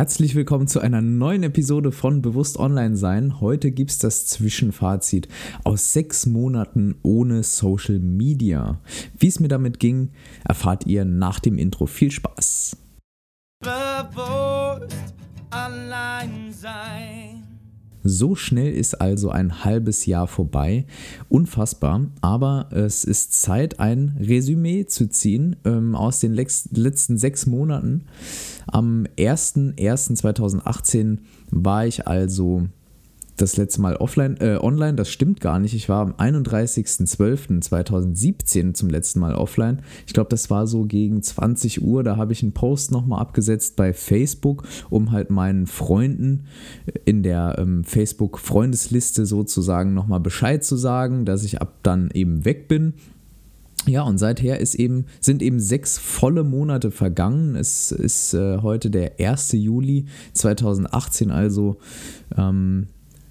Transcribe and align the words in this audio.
Herzlich 0.00 0.34
willkommen 0.34 0.66
zu 0.66 0.80
einer 0.80 1.02
neuen 1.02 1.42
Episode 1.42 1.92
von 1.92 2.22
Bewusst 2.22 2.58
Online 2.58 2.96
Sein. 2.96 3.38
Heute 3.38 3.70
gibt 3.70 3.90
es 3.90 3.98
das 3.98 4.24
Zwischenfazit 4.24 5.28
aus 5.62 5.92
sechs 5.92 6.24
Monaten 6.24 6.94
ohne 7.02 7.42
Social 7.42 7.98
Media. 7.98 8.80
Wie 9.18 9.28
es 9.28 9.40
mir 9.40 9.48
damit 9.48 9.78
ging, 9.78 10.12
erfahrt 10.42 10.86
ihr 10.86 11.04
nach 11.04 11.38
dem 11.38 11.58
Intro. 11.58 11.84
Viel 11.84 12.10
Spaß! 12.10 12.78
Bewusst 13.60 14.96
Online 15.52 16.50
Sein. 16.50 17.50
So 18.02 18.34
schnell 18.34 18.72
ist 18.72 19.00
also 19.00 19.28
ein 19.28 19.64
halbes 19.64 20.06
Jahr 20.06 20.26
vorbei. 20.26 20.86
Unfassbar. 21.28 22.06
Aber 22.22 22.68
es 22.70 23.04
ist 23.04 23.34
Zeit, 23.34 23.78
ein 23.78 24.16
Resümee 24.18 24.86
zu 24.86 25.08
ziehen 25.08 25.56
ähm, 25.64 25.94
aus 25.94 26.20
den 26.20 26.32
letzten 26.32 27.18
sechs 27.18 27.46
Monaten. 27.46 28.06
Am 28.72 29.04
01.01.2018 29.16 31.18
war 31.50 31.86
ich 31.86 32.06
also 32.06 32.68
das 33.40 33.56
letzte 33.56 33.80
Mal 33.80 33.96
offline, 33.96 34.36
äh, 34.40 34.58
online, 34.60 34.94
das 34.94 35.10
stimmt 35.10 35.40
gar 35.40 35.58
nicht. 35.58 35.74
Ich 35.74 35.88
war 35.88 36.02
am 36.02 36.12
31.12.2017 36.12 38.74
zum 38.74 38.90
letzten 38.90 39.18
Mal 39.20 39.34
offline. 39.34 39.80
Ich 40.06 40.12
glaube, 40.12 40.28
das 40.28 40.50
war 40.50 40.66
so 40.66 40.84
gegen 40.84 41.22
20 41.22 41.80
Uhr. 41.82 42.02
Da 42.02 42.16
habe 42.16 42.34
ich 42.34 42.42
einen 42.42 42.52
Post 42.52 42.90
nochmal 42.90 43.20
abgesetzt 43.20 43.76
bei 43.76 43.94
Facebook, 43.94 44.64
um 44.90 45.12
halt 45.12 45.30
meinen 45.30 45.66
Freunden 45.66 46.44
in 47.04 47.22
der 47.22 47.54
ähm, 47.58 47.84
Facebook-Freundesliste 47.84 49.26
sozusagen 49.26 49.94
nochmal 49.94 50.20
Bescheid 50.20 50.64
zu 50.64 50.76
sagen, 50.76 51.24
dass 51.24 51.44
ich 51.44 51.62
ab 51.62 51.78
dann 51.82 52.10
eben 52.12 52.44
weg 52.44 52.68
bin. 52.68 52.94
Ja, 53.86 54.02
und 54.02 54.18
seither 54.18 54.60
ist 54.60 54.74
eben, 54.74 55.06
sind 55.20 55.42
eben 55.42 55.58
sechs 55.58 55.98
volle 55.98 56.44
Monate 56.44 56.90
vergangen. 56.90 57.56
Es 57.56 57.92
ist 57.92 58.34
äh, 58.34 58.58
heute 58.58 58.90
der 58.90 59.18
1. 59.18 59.52
Juli 59.52 60.06
2018, 60.34 61.30
also 61.30 61.78
ähm, 62.36 62.88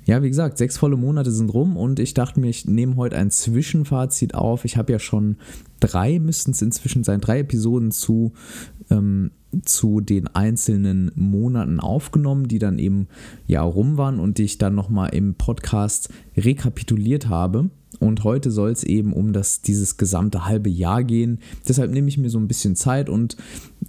ja, 0.09 0.23
wie 0.23 0.29
gesagt, 0.29 0.57
sechs 0.57 0.79
volle 0.79 0.97
Monate 0.97 1.31
sind 1.31 1.53
rum 1.53 1.77
und 1.77 1.99
ich 1.99 2.15
dachte 2.15 2.39
mir, 2.39 2.49
ich 2.49 2.65
nehme 2.65 2.95
heute 2.95 3.15
ein 3.15 3.29
Zwischenfazit 3.29 4.33
auf. 4.33 4.65
Ich 4.65 4.75
habe 4.75 4.91
ja 4.91 4.97
schon 4.97 5.37
drei, 5.79 6.17
müssten 6.17 6.49
es 6.49 6.63
inzwischen 6.63 7.03
sein, 7.03 7.21
drei 7.21 7.41
Episoden 7.41 7.91
zu, 7.91 8.33
ähm, 8.89 9.29
zu 9.63 10.01
den 10.01 10.25
einzelnen 10.27 11.11
Monaten 11.13 11.79
aufgenommen, 11.79 12.47
die 12.47 12.57
dann 12.57 12.79
eben 12.79 13.07
ja 13.45 13.61
rum 13.61 13.97
waren 13.97 14.19
und 14.19 14.39
die 14.39 14.45
ich 14.45 14.57
dann 14.57 14.73
nochmal 14.73 15.13
im 15.13 15.35
Podcast 15.35 16.09
rekapituliert 16.35 17.29
habe. 17.29 17.69
Und 17.97 18.23
heute 18.23 18.51
soll 18.51 18.69
es 18.71 18.83
eben 18.83 19.13
um 19.13 19.33
das, 19.33 19.61
dieses 19.61 19.97
gesamte 19.97 20.45
halbe 20.45 20.69
Jahr 20.69 21.03
gehen. 21.03 21.39
Deshalb 21.67 21.91
nehme 21.91 22.07
ich 22.07 22.17
mir 22.17 22.29
so 22.29 22.37
ein 22.37 22.47
bisschen 22.47 22.75
Zeit 22.75 23.09
und 23.09 23.35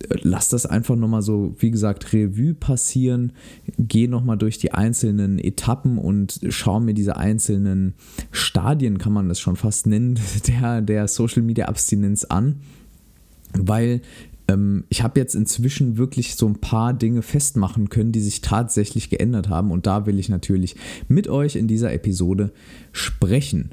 äh, 0.09 0.17
lasse 0.23 0.53
das 0.53 0.65
einfach 0.65 0.97
nochmal 0.97 1.23
so, 1.23 1.55
wie 1.59 1.71
gesagt, 1.71 2.13
Revue 2.13 2.55
passieren. 2.55 3.33
Gehe 3.79 4.09
nochmal 4.09 4.39
durch 4.39 4.59
die 4.59 4.73
einzelnen 4.73 5.39
Etappen 5.39 5.99
und 5.99 6.41
schaue 6.49 6.81
mir 6.81 6.95
diese 6.95 7.19
einzelnen 7.19 7.95
Stadien, 8.33 8.99
kann 8.99 9.13
man 9.13 9.29
das 9.29 9.39
schon 9.39 9.57
fast 9.57 9.87
nennen, 9.87 10.19
der, 10.49 10.81
der 10.81 11.07
Social 11.07 11.43
Media 11.43 11.67
Abstinenz 11.67 12.25
an. 12.25 12.57
Weil 13.53 14.01
ähm, 14.51 14.85
ich 14.89 15.03
habe 15.03 15.21
jetzt 15.21 15.35
inzwischen 15.35 15.97
wirklich 15.97 16.35
so 16.35 16.47
ein 16.47 16.61
paar 16.61 16.93
Dinge 16.93 17.23
festmachen 17.23 17.89
können, 17.89 18.13
die 18.13 18.21
sich 18.21 18.41
tatsächlich 18.41 19.11
geändert 19.11 19.49
haben. 19.49 19.71
Und 19.71 19.87
da 19.87 20.07
will 20.07 20.19
ich 20.19 20.29
natürlich 20.29 20.77
mit 21.09 21.29
euch 21.29 21.57
in 21.57 21.69
dieser 21.69 21.93
Episode 21.93 22.53
sprechen. 22.93 23.71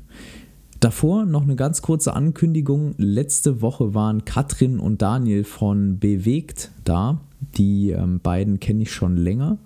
Davor 0.80 1.26
noch 1.26 1.44
eine 1.44 1.56
ganz 1.56 1.82
kurze 1.82 2.14
Ankündigung. 2.14 2.94
Letzte 2.98 3.62
Woche 3.62 3.96
waren 3.96 4.26
Katrin 4.26 4.80
und 4.80 5.02
Daniel 5.02 5.44
von 5.44 6.00
Bewegt 6.00 6.72
da. 6.84 7.22
Die 7.58 7.92
ähm, 7.92 8.20
beiden 8.22 8.60
kenne 8.60 8.84
ich 8.84 8.92
schon 8.92 9.18
länger. 9.18 9.58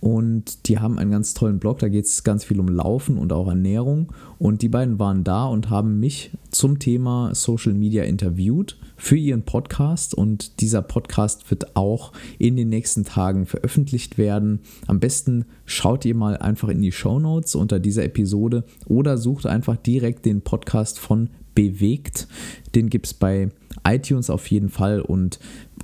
Und 0.00 0.66
die 0.66 0.78
haben 0.78 0.98
einen 0.98 1.10
ganz 1.10 1.34
tollen 1.34 1.58
Blog, 1.58 1.78
da 1.80 1.88
geht 1.88 2.06
es 2.06 2.24
ganz 2.24 2.44
viel 2.44 2.58
um 2.58 2.68
Laufen 2.68 3.18
und 3.18 3.34
auch 3.34 3.48
Ernährung. 3.48 4.12
Und 4.38 4.62
die 4.62 4.70
beiden 4.70 4.98
waren 4.98 5.24
da 5.24 5.44
und 5.44 5.68
haben 5.68 6.00
mich 6.00 6.30
zum 6.50 6.78
Thema 6.78 7.34
Social 7.34 7.74
Media 7.74 8.04
interviewt 8.04 8.78
für 9.00 9.16
ihren 9.16 9.42
Podcast. 9.42 10.14
Und 10.14 10.60
dieser 10.60 10.82
Podcast 10.82 11.50
wird 11.50 11.74
auch 11.74 12.12
in 12.38 12.56
den 12.56 12.68
nächsten 12.68 13.04
Tagen 13.04 13.46
veröffentlicht 13.46 14.18
werden. 14.18 14.60
Am 14.86 15.00
besten 15.00 15.46
schaut 15.64 16.04
ihr 16.04 16.14
mal 16.14 16.36
einfach 16.36 16.68
in 16.68 16.82
die 16.82 16.92
Show 16.92 17.18
Notes 17.18 17.54
unter 17.54 17.80
dieser 17.80 18.04
Episode 18.04 18.64
oder 18.86 19.16
sucht 19.16 19.46
einfach 19.46 19.76
direkt 19.76 20.26
den 20.26 20.42
Podcast 20.42 20.98
von 20.98 21.30
Bewegt. 21.54 22.28
Den 22.74 22.90
gibt 22.90 23.06
es 23.06 23.14
bei 23.14 23.48
iTunes 23.84 24.30
auf 24.30 24.46
jeden 24.48 24.68
Fall 24.68 25.00
und 25.00 25.40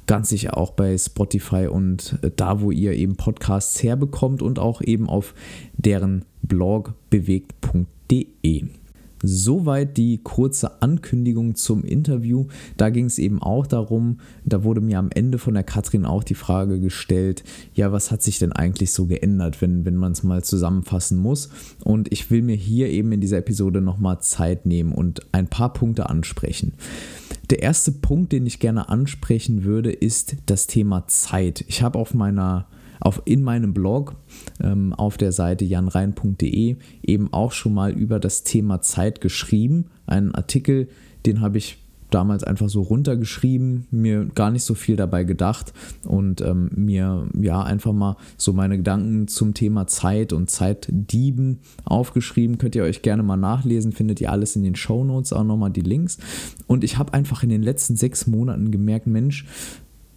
ganz 0.07 0.29
sicher 0.29 0.57
auch 0.57 0.71
bei 0.71 0.97
Spotify 0.97 1.67
und 1.67 2.19
äh, 2.23 2.31
da, 2.35 2.61
wo 2.61 2.71
ihr 2.71 2.93
eben 2.93 3.17
Podcasts 3.17 3.83
herbekommt 3.83 4.43
und 4.43 4.59
auch 4.59 4.81
eben 4.81 5.09
auf 5.09 5.35
deren 5.77 6.25
Blog 6.43 6.95
bewegt.de. 7.11 8.65
Soweit 9.23 9.97
die 9.97 10.19
kurze 10.19 10.83
Ankündigung 10.83 11.55
zum 11.55 11.85
Interview. 11.85 12.47
Da 12.77 12.91
ging 12.91 13.07
es 13.07 13.19
eben 13.19 13.41
auch 13.41 13.67
darum, 13.67 14.19
da 14.45 14.63
wurde 14.63 14.81
mir 14.81 14.99
am 14.99 15.11
Ende 15.11 15.39
von 15.39 15.55
der 15.55 15.63
Katrin 15.63 16.05
auch 16.05 16.23
die 16.23 16.35
Frage 16.35 16.79
gestellt, 16.81 17.43
ja, 17.75 17.93
was 17.93 18.11
hat 18.11 18.23
sich 18.23 18.39
denn 18.39 18.53
eigentlich 18.53 18.93
so 18.93 19.07
geändert, 19.07 19.63
wenn, 19.63 19.85
wenn 19.85 19.97
man 19.97 20.13
es 20.13 20.23
mal 20.23 20.45
zusammenfassen 20.45 21.19
muss? 21.19 21.51
Und 21.85 22.13
ich 22.13 22.31
will 22.31 22.43
mir 22.43 22.57
hier 22.57 22.89
eben 22.89 23.13
in 23.13 23.21
dieser 23.21 23.39
Episode 23.39 23.81
nochmal 23.81 24.21
Zeit 24.21 24.67
nehmen 24.67 24.93
und 24.93 25.23
ein 25.33 25.49
paar 25.49 25.73
Punkte 25.73 26.09
ansprechen. 26.09 26.75
Der 27.51 27.63
erste 27.63 27.93
Punkt, 27.93 28.33
den 28.33 28.47
ich 28.47 28.59
gerne 28.59 28.89
ansprechen 28.89 29.65
würde, 29.65 29.93
ist 29.93 30.37
das 30.47 30.67
Thema 30.67 31.07
Zeit. 31.07 31.65
Ich 31.69 31.83
habe 31.83 31.99
auf 31.99 32.13
meiner 32.13 32.67
auf, 33.01 33.23
in 33.25 33.43
meinem 33.43 33.75
Blog 33.75 34.17
ähm, 34.61 34.93
auf 34.93 35.17
der 35.17 35.33
Seite 35.33 35.65
janrein.de 35.65 36.77
eben 37.03 37.33
auch 37.33 37.53
schon 37.53 37.75
mal 37.75 37.93
über 37.93 38.21
das 38.21 38.43
Thema 38.43 38.81
Zeit 38.81 39.21
geschrieben. 39.21 39.87
Einen 40.07 40.35
Artikel, 40.35 40.89
den 41.25 41.41
habe 41.41 41.59
ich 41.59 41.79
damals 42.11 42.45
einfach 42.45 42.69
so 42.69 42.83
runtergeschrieben, 42.83 43.87
mir 43.91 44.27
gar 44.27 44.51
nicht 44.51 44.65
so 44.65 44.75
viel 44.75 44.97
dabei 44.97 45.25
gedacht 45.25 45.73
und 46.05 46.41
ähm, 46.41 46.71
mir 46.75 47.29
ja 47.41 47.63
einfach 47.63 47.93
mal 47.93 48.17
so 48.37 48.53
meine 48.53 48.77
Gedanken 48.77 49.29
zum 49.29 49.55
Thema 49.55 49.87
Zeit 49.87 50.33
und 50.33 50.51
Zeitdieben 50.51 51.61
aufgeschrieben. 51.85 52.59
Könnt 52.59 52.75
ihr 52.75 52.85
euch 52.85 53.03
gerne 53.03 53.23
mal 53.23 53.37
nachlesen, 53.37 53.93
findet 53.93 54.21
ihr 54.21 54.31
alles 54.31 54.57
in 54.57 54.63
den 54.63 54.77
Show 54.77 55.05
Notes 55.05 55.33
auch 55.33 55.45
nochmal 55.45 55.71
die 55.71 55.81
Links. 55.81 56.19
Und 56.67 56.85
ich 56.85 56.99
habe 56.99 57.13
einfach 57.13 57.43
in 57.43 57.49
den 57.49 57.63
letzten 57.63 57.97
sechs 57.97 58.27
Monaten 58.27 58.71
gemerkt, 58.71 59.07
Mensch, 59.07 59.47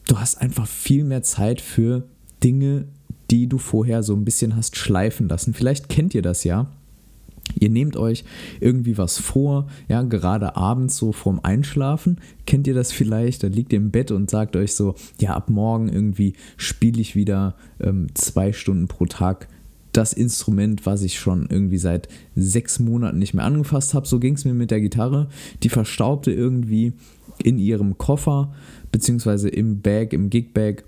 du 0.07 0.19
hast 0.19 0.41
einfach 0.41 0.68
viel 0.68 1.03
mehr 1.03 1.23
Zeit 1.23 1.62
für 1.62 2.03
Dinge, 2.44 2.85
die 3.31 3.47
du 3.47 3.57
vorher 3.57 4.03
so 4.03 4.16
ein 4.16 4.25
bisschen 4.25 4.55
hast 4.55 4.75
schleifen 4.75 5.27
lassen. 5.29 5.53
Vielleicht 5.53 5.89
kennt 5.89 6.16
ihr 6.16 6.22
das 6.22 6.44
ja. 6.44 6.67
Ihr 7.59 7.69
nehmt 7.69 7.97
euch 7.97 8.23
irgendwie 8.59 8.97
was 8.97 9.17
vor, 9.17 9.67
ja, 9.88 10.03
gerade 10.03 10.55
abends 10.55 10.97
so 10.97 11.11
vorm 11.11 11.39
Einschlafen. 11.41 12.19
Kennt 12.45 12.67
ihr 12.67 12.75
das 12.75 12.91
vielleicht? 12.91 13.44
Da 13.44 13.47
liegt 13.47 13.73
ihr 13.73 13.77
im 13.77 13.91
Bett 13.91 14.11
und 14.11 14.29
sagt 14.29 14.55
euch 14.55 14.75
so, 14.75 14.95
ja, 15.19 15.33
ab 15.33 15.50
morgen 15.50 15.89
irgendwie 15.89 16.33
spiele 16.57 17.01
ich 17.01 17.16
wieder 17.16 17.55
ähm, 17.79 18.07
zwei 18.13 18.53
Stunden 18.53 18.88
pro 18.88 19.06
Tag 19.06 19.47
das 19.91 20.13
Instrument, 20.13 20.85
was 20.85 21.01
ich 21.01 21.19
schon 21.19 21.47
irgendwie 21.50 21.79
seit 21.79 22.07
sechs 22.35 22.79
Monaten 22.79 23.17
nicht 23.17 23.33
mehr 23.33 23.45
angefasst 23.45 23.94
habe. 23.94 24.07
So 24.07 24.19
ging 24.19 24.35
es 24.35 24.45
mir 24.45 24.53
mit 24.53 24.69
der 24.69 24.81
Gitarre. 24.81 25.27
Die 25.63 25.69
verstaubte 25.69 26.31
irgendwie 26.31 26.94
in 27.44 27.57
ihrem 27.57 27.97
Koffer, 27.97 28.53
beziehungsweise 28.91 29.50
im 29.50 29.81
Bag, 29.81 30.13
im 30.13 30.29
Gigbag 30.29 30.83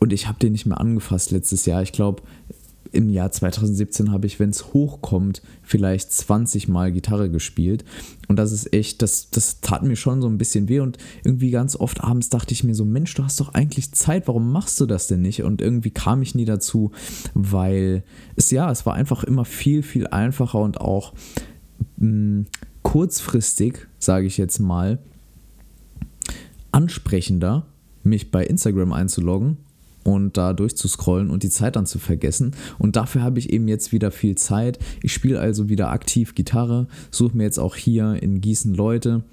und 0.00 0.12
ich 0.12 0.26
habe 0.26 0.38
den 0.38 0.52
nicht 0.52 0.66
mehr 0.66 0.80
angefasst 0.80 1.30
letztes 1.30 1.66
Jahr. 1.66 1.82
Ich 1.82 1.92
glaube, 1.92 2.22
im 2.94 3.10
Jahr 3.10 3.30
2017 3.30 4.12
habe 4.12 4.26
ich, 4.26 4.38
wenn 4.38 4.50
es 4.50 4.72
hochkommt, 4.72 5.42
vielleicht 5.62 6.12
20 6.12 6.68
Mal 6.68 6.92
Gitarre 6.92 7.28
gespielt. 7.28 7.84
Und 8.28 8.36
das 8.36 8.52
ist 8.52 8.72
echt, 8.72 9.02
das, 9.02 9.30
das 9.30 9.60
tat 9.60 9.82
mir 9.82 9.96
schon 9.96 10.22
so 10.22 10.28
ein 10.28 10.38
bisschen 10.38 10.68
weh. 10.68 10.78
Und 10.78 10.96
irgendwie 11.24 11.50
ganz 11.50 11.74
oft 11.74 12.02
abends 12.02 12.28
dachte 12.28 12.52
ich 12.52 12.62
mir 12.62 12.74
so, 12.74 12.84
Mensch, 12.84 13.12
du 13.14 13.24
hast 13.24 13.40
doch 13.40 13.52
eigentlich 13.52 13.92
Zeit, 13.92 14.28
warum 14.28 14.52
machst 14.52 14.80
du 14.80 14.86
das 14.86 15.08
denn 15.08 15.22
nicht? 15.22 15.42
Und 15.42 15.60
irgendwie 15.60 15.90
kam 15.90 16.22
ich 16.22 16.36
nie 16.36 16.44
dazu, 16.44 16.92
weil 17.34 18.04
es 18.36 18.50
ja, 18.52 18.70
es 18.70 18.86
war 18.86 18.94
einfach 18.94 19.24
immer 19.24 19.44
viel, 19.44 19.82
viel 19.82 20.06
einfacher 20.06 20.60
und 20.60 20.80
auch 20.80 21.14
mh, 21.96 22.06
hm, 22.06 22.46
kurzfristig, 22.82 23.88
sage 23.98 24.26
ich 24.26 24.36
jetzt 24.36 24.60
mal, 24.60 25.00
ansprechender, 26.70 27.66
mich 28.04 28.30
bei 28.30 28.44
Instagram 28.44 28.92
einzuloggen 28.92 29.56
und 30.04 30.36
da 30.36 30.52
durchzuscrollen 30.52 31.30
und 31.30 31.42
die 31.42 31.50
Zeit 31.50 31.76
dann 31.76 31.86
zu 31.86 31.98
vergessen. 31.98 32.52
Und 32.78 32.96
dafür 32.96 33.22
habe 33.22 33.38
ich 33.38 33.52
eben 33.52 33.66
jetzt 33.68 33.92
wieder 33.92 34.10
viel 34.10 34.36
Zeit. 34.36 34.78
Ich 35.02 35.12
spiele 35.12 35.40
also 35.40 35.68
wieder 35.68 35.90
aktiv 35.90 36.34
Gitarre, 36.34 36.86
suche 37.10 37.36
mir 37.36 37.44
jetzt 37.44 37.58
auch 37.58 37.74
hier 37.74 38.22
in 38.22 38.40
Gießen 38.40 38.74
Leute, 38.74 39.24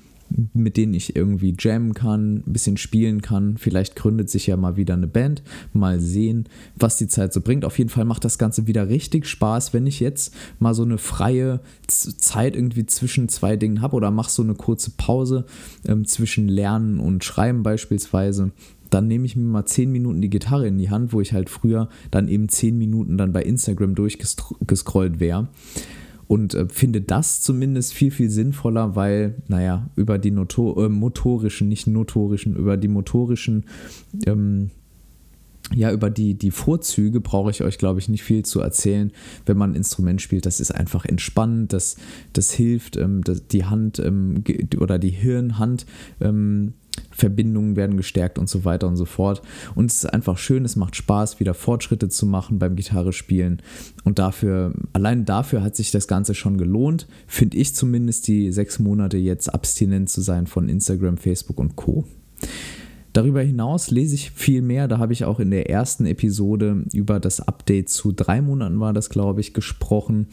mit 0.53 0.77
denen 0.77 0.93
ich 0.93 1.15
irgendwie 1.15 1.55
jammen 1.59 1.93
kann, 1.93 2.37
ein 2.37 2.53
bisschen 2.53 2.77
spielen 2.77 3.21
kann. 3.21 3.57
Vielleicht 3.57 3.95
gründet 3.95 4.29
sich 4.29 4.47
ja 4.47 4.57
mal 4.57 4.77
wieder 4.77 4.93
eine 4.93 5.07
Band. 5.07 5.43
Mal 5.73 5.99
sehen, 5.99 6.47
was 6.75 6.97
die 6.97 7.07
Zeit 7.07 7.33
so 7.33 7.41
bringt. 7.41 7.65
Auf 7.65 7.77
jeden 7.77 7.89
Fall 7.89 8.05
macht 8.05 8.23
das 8.23 8.37
Ganze 8.37 8.67
wieder 8.67 8.87
richtig 8.87 9.27
Spaß, 9.27 9.73
wenn 9.73 9.87
ich 9.87 9.99
jetzt 9.99 10.33
mal 10.59 10.73
so 10.73 10.83
eine 10.83 10.97
freie 10.97 11.59
Zeit 11.87 12.55
irgendwie 12.55 12.85
zwischen 12.85 13.29
zwei 13.29 13.57
Dingen 13.57 13.81
habe 13.81 13.95
oder 13.95 14.11
mache 14.11 14.31
so 14.31 14.43
eine 14.43 14.55
kurze 14.55 14.91
Pause 14.91 15.45
ähm, 15.85 16.05
zwischen 16.05 16.47
Lernen 16.47 16.99
und 16.99 17.23
Schreiben 17.23 17.63
beispielsweise 17.63 18.51
dann 18.91 19.07
nehme 19.07 19.25
ich 19.25 19.35
mir 19.35 19.43
mal 19.43 19.65
10 19.65 19.91
Minuten 19.91 20.21
die 20.21 20.29
Gitarre 20.29 20.67
in 20.67 20.77
die 20.77 20.89
Hand, 20.89 21.13
wo 21.13 21.21
ich 21.21 21.33
halt 21.33 21.49
früher 21.49 21.89
dann 22.11 22.27
eben 22.27 22.49
10 22.49 22.77
Minuten 22.77 23.17
dann 23.17 23.33
bei 23.33 23.41
Instagram 23.41 23.95
durchgescrollt 23.95 25.19
wäre. 25.19 25.47
Und 26.27 26.53
äh, 26.53 26.67
finde 26.69 27.01
das 27.01 27.41
zumindest 27.41 27.93
viel, 27.93 28.11
viel 28.11 28.29
sinnvoller, 28.29 28.95
weil, 28.95 29.35
naja, 29.47 29.89
über 29.95 30.17
die 30.17 30.31
Notor 30.31 30.85
äh, 30.85 30.89
motorischen, 30.89 31.67
nicht 31.67 31.87
notorischen, 31.87 32.55
über 32.55 32.77
die 32.77 32.87
motorischen 32.87 33.65
ähm, 34.25 34.71
ja, 35.73 35.91
über 35.91 36.09
die, 36.09 36.33
die 36.33 36.51
Vorzüge 36.51 37.21
brauche 37.21 37.51
ich 37.51 37.61
euch, 37.63 37.77
glaube 37.77 37.99
ich, 37.99 38.09
nicht 38.09 38.23
viel 38.23 38.43
zu 38.43 38.59
erzählen, 38.59 39.11
wenn 39.45 39.57
man 39.57 39.71
ein 39.71 39.75
Instrument 39.75 40.21
spielt. 40.21 40.45
Das 40.45 40.59
ist 40.59 40.71
einfach 40.71 41.05
entspannend, 41.05 41.73
das, 41.73 41.95
das 42.33 42.51
hilft, 42.51 42.97
ähm, 42.97 43.23
das, 43.23 43.47
die 43.47 43.65
Hand 43.65 43.99
ähm, 43.99 44.43
oder 44.79 44.99
die 44.99 45.09
Hirn-Hand. 45.09 45.85
Ähm, 46.19 46.73
Verbindungen 47.11 47.75
werden 47.75 47.97
gestärkt 47.97 48.39
und 48.39 48.49
so 48.49 48.65
weiter 48.65 48.87
und 48.87 48.95
so 48.95 49.05
fort. 49.05 49.41
Und 49.75 49.91
es 49.91 50.03
ist 50.03 50.05
einfach 50.05 50.37
schön, 50.37 50.65
es 50.65 50.75
macht 50.75 50.95
Spaß, 50.95 51.39
wieder 51.39 51.53
Fortschritte 51.53 52.09
zu 52.09 52.25
machen 52.25 52.59
beim 52.59 52.75
Gitarre 52.75 53.13
spielen. 53.13 53.61
Und 54.03 54.19
dafür, 54.19 54.73
allein 54.93 55.25
dafür 55.25 55.61
hat 55.63 55.75
sich 55.75 55.91
das 55.91 56.07
Ganze 56.07 56.33
schon 56.33 56.57
gelohnt, 56.57 57.07
finde 57.27 57.57
ich 57.57 57.75
zumindest, 57.75 58.27
die 58.27 58.51
sechs 58.51 58.79
Monate 58.79 59.17
jetzt 59.17 59.53
abstinent 59.53 60.09
zu 60.09 60.21
sein 60.21 60.47
von 60.47 60.69
Instagram, 60.69 61.17
Facebook 61.17 61.59
und 61.59 61.75
Co. 61.75 62.05
Darüber 63.13 63.41
hinaus 63.41 63.91
lese 63.91 64.15
ich 64.15 64.31
viel 64.31 64.61
mehr. 64.61 64.87
Da 64.87 64.97
habe 64.97 65.13
ich 65.13 65.25
auch 65.25 65.39
in 65.39 65.51
der 65.51 65.69
ersten 65.69 66.05
Episode 66.05 66.85
über 66.93 67.19
das 67.19 67.41
Update 67.41 67.89
zu 67.89 68.11
drei 68.11 68.41
Monaten 68.41 68.79
war 68.79 68.93
das, 68.93 69.09
glaube 69.09 69.41
ich, 69.41 69.53
gesprochen. 69.53 70.27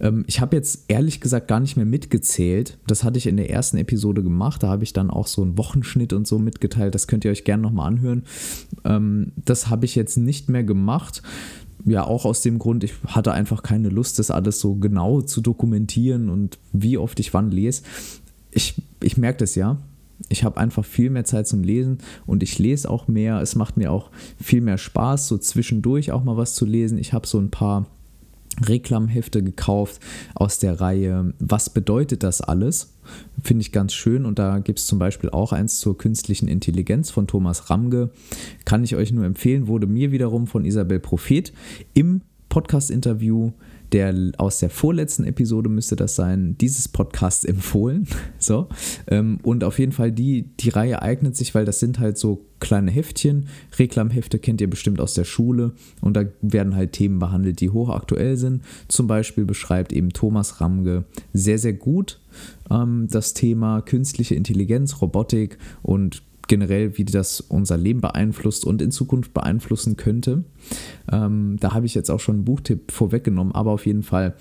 Ähm, 0.00 0.24
ich 0.26 0.40
habe 0.40 0.56
jetzt 0.56 0.84
ehrlich 0.88 1.20
gesagt 1.20 1.48
gar 1.48 1.60
nicht 1.60 1.76
mehr 1.76 1.86
mitgezählt. 1.86 2.78
Das 2.86 3.04
hatte 3.04 3.18
ich 3.18 3.26
in 3.26 3.36
der 3.36 3.50
ersten 3.50 3.78
Episode 3.78 4.22
gemacht. 4.22 4.62
Da 4.62 4.68
habe 4.68 4.84
ich 4.84 4.92
dann 4.92 5.10
auch 5.10 5.26
so 5.26 5.42
einen 5.42 5.58
Wochenschnitt 5.58 6.12
und 6.12 6.26
so 6.26 6.38
mitgeteilt. 6.38 6.94
Das 6.94 7.06
könnt 7.06 7.24
ihr 7.24 7.30
euch 7.30 7.44
gerne 7.44 7.62
nochmal 7.62 7.88
anhören. 7.88 8.24
Ähm, 8.84 9.32
das 9.44 9.68
habe 9.68 9.84
ich 9.84 9.94
jetzt 9.94 10.16
nicht 10.16 10.48
mehr 10.48 10.64
gemacht 10.64 11.22
ja, 11.84 12.04
auch 12.04 12.24
aus 12.24 12.42
dem 12.42 12.58
Grund, 12.58 12.84
ich 12.84 12.92
hatte 13.06 13.32
einfach 13.32 13.62
keine 13.62 13.88
Lust, 13.88 14.18
das 14.18 14.30
alles 14.30 14.60
so 14.60 14.74
genau 14.74 15.22
zu 15.22 15.40
dokumentieren 15.40 16.28
und 16.28 16.58
wie 16.72 16.98
oft 16.98 17.18
ich 17.20 17.32
wann 17.32 17.50
lese. 17.50 17.82
Ich, 18.50 18.74
ich 19.02 19.16
merke 19.16 19.38
das 19.38 19.54
ja. 19.54 19.78
Ich 20.28 20.44
habe 20.44 20.58
einfach 20.58 20.84
viel 20.84 21.10
mehr 21.10 21.24
Zeit 21.24 21.48
zum 21.48 21.62
Lesen 21.62 21.98
und 22.26 22.42
ich 22.42 22.58
lese 22.58 22.90
auch 22.90 23.08
mehr. 23.08 23.40
Es 23.40 23.56
macht 23.56 23.76
mir 23.76 23.90
auch 23.90 24.10
viel 24.40 24.60
mehr 24.60 24.78
Spaß, 24.78 25.28
so 25.28 25.38
zwischendurch 25.38 26.12
auch 26.12 26.24
mal 26.24 26.36
was 26.36 26.54
zu 26.54 26.66
lesen. 26.66 26.98
Ich 26.98 27.12
habe 27.12 27.26
so 27.26 27.38
ein 27.38 27.50
paar 27.50 27.86
Reklamhefte 28.62 29.42
gekauft 29.42 30.00
aus 30.34 30.58
der 30.58 30.80
Reihe 30.80 31.32
Was 31.38 31.70
bedeutet 31.70 32.22
das 32.22 32.40
alles? 32.40 32.94
Finde 33.42 33.62
ich 33.62 33.72
ganz 33.72 33.94
schön 33.94 34.26
und 34.26 34.38
da 34.38 34.58
gibt 34.58 34.78
es 34.78 34.86
zum 34.86 34.98
Beispiel 34.98 35.30
auch 35.30 35.52
eins 35.52 35.80
zur 35.80 35.96
künstlichen 35.96 36.48
Intelligenz 36.48 37.10
von 37.10 37.26
Thomas 37.26 37.70
Ramge. 37.70 38.10
Kann 38.64 38.84
ich 38.84 38.96
euch 38.96 39.12
nur 39.12 39.24
empfehlen, 39.24 39.66
wurde 39.66 39.86
mir 39.86 40.12
wiederum 40.12 40.46
von 40.46 40.64
Isabel 40.64 41.00
Prophet 41.00 41.52
im 41.94 42.22
Podcast-Interview 42.48 43.52
der 43.92 44.14
aus 44.38 44.58
der 44.58 44.70
vorletzten 44.70 45.24
Episode 45.24 45.68
müsste 45.68 45.96
das 45.96 46.16
sein, 46.16 46.56
dieses 46.60 46.88
Podcast 46.88 47.46
empfohlen. 47.46 48.06
So. 48.42 48.68
Ähm, 49.06 49.38
und 49.42 49.64
auf 49.64 49.78
jeden 49.78 49.92
Fall, 49.92 50.12
die, 50.12 50.44
die 50.58 50.70
Reihe 50.70 51.02
eignet 51.02 51.36
sich, 51.36 51.54
weil 51.54 51.66
das 51.66 51.78
sind 51.78 51.98
halt 51.98 52.16
so 52.16 52.46
kleine 52.58 52.90
Heftchen. 52.90 53.48
Reklamhefte 53.78 54.38
kennt 54.38 54.62
ihr 54.62 54.70
bestimmt 54.70 54.98
aus 54.98 55.12
der 55.12 55.24
Schule. 55.24 55.72
Und 56.00 56.16
da 56.16 56.24
werden 56.40 56.74
halt 56.74 56.92
Themen 56.92 57.18
behandelt, 57.18 57.60
die 57.60 57.68
hochaktuell 57.68 58.38
sind. 58.38 58.62
Zum 58.88 59.06
Beispiel 59.06 59.44
beschreibt 59.44 59.92
eben 59.92 60.10
Thomas 60.10 60.60
Ramge 60.60 61.04
sehr, 61.34 61.58
sehr 61.58 61.74
gut 61.74 62.20
ähm, 62.70 63.08
das 63.10 63.34
Thema 63.34 63.82
künstliche 63.82 64.34
Intelligenz, 64.34 65.00
Robotik 65.02 65.58
und 65.82 66.22
generell, 66.50 66.98
wie 66.98 67.04
das 67.04 67.40
unser 67.40 67.78
Leben 67.78 68.00
beeinflusst 68.00 68.64
und 68.64 68.82
in 68.82 68.90
Zukunft 68.90 69.32
beeinflussen 69.32 69.96
könnte. 69.96 70.42
Ähm, 71.10 71.56
da 71.60 71.72
habe 71.72 71.86
ich 71.86 71.94
jetzt 71.94 72.10
auch 72.10 72.18
schon 72.18 72.36
einen 72.36 72.44
Buchtipp 72.44 72.90
vorweggenommen, 72.90 73.54
aber 73.54 73.70
auf 73.70 73.86
jeden 73.86 74.02
Fall 74.02 74.34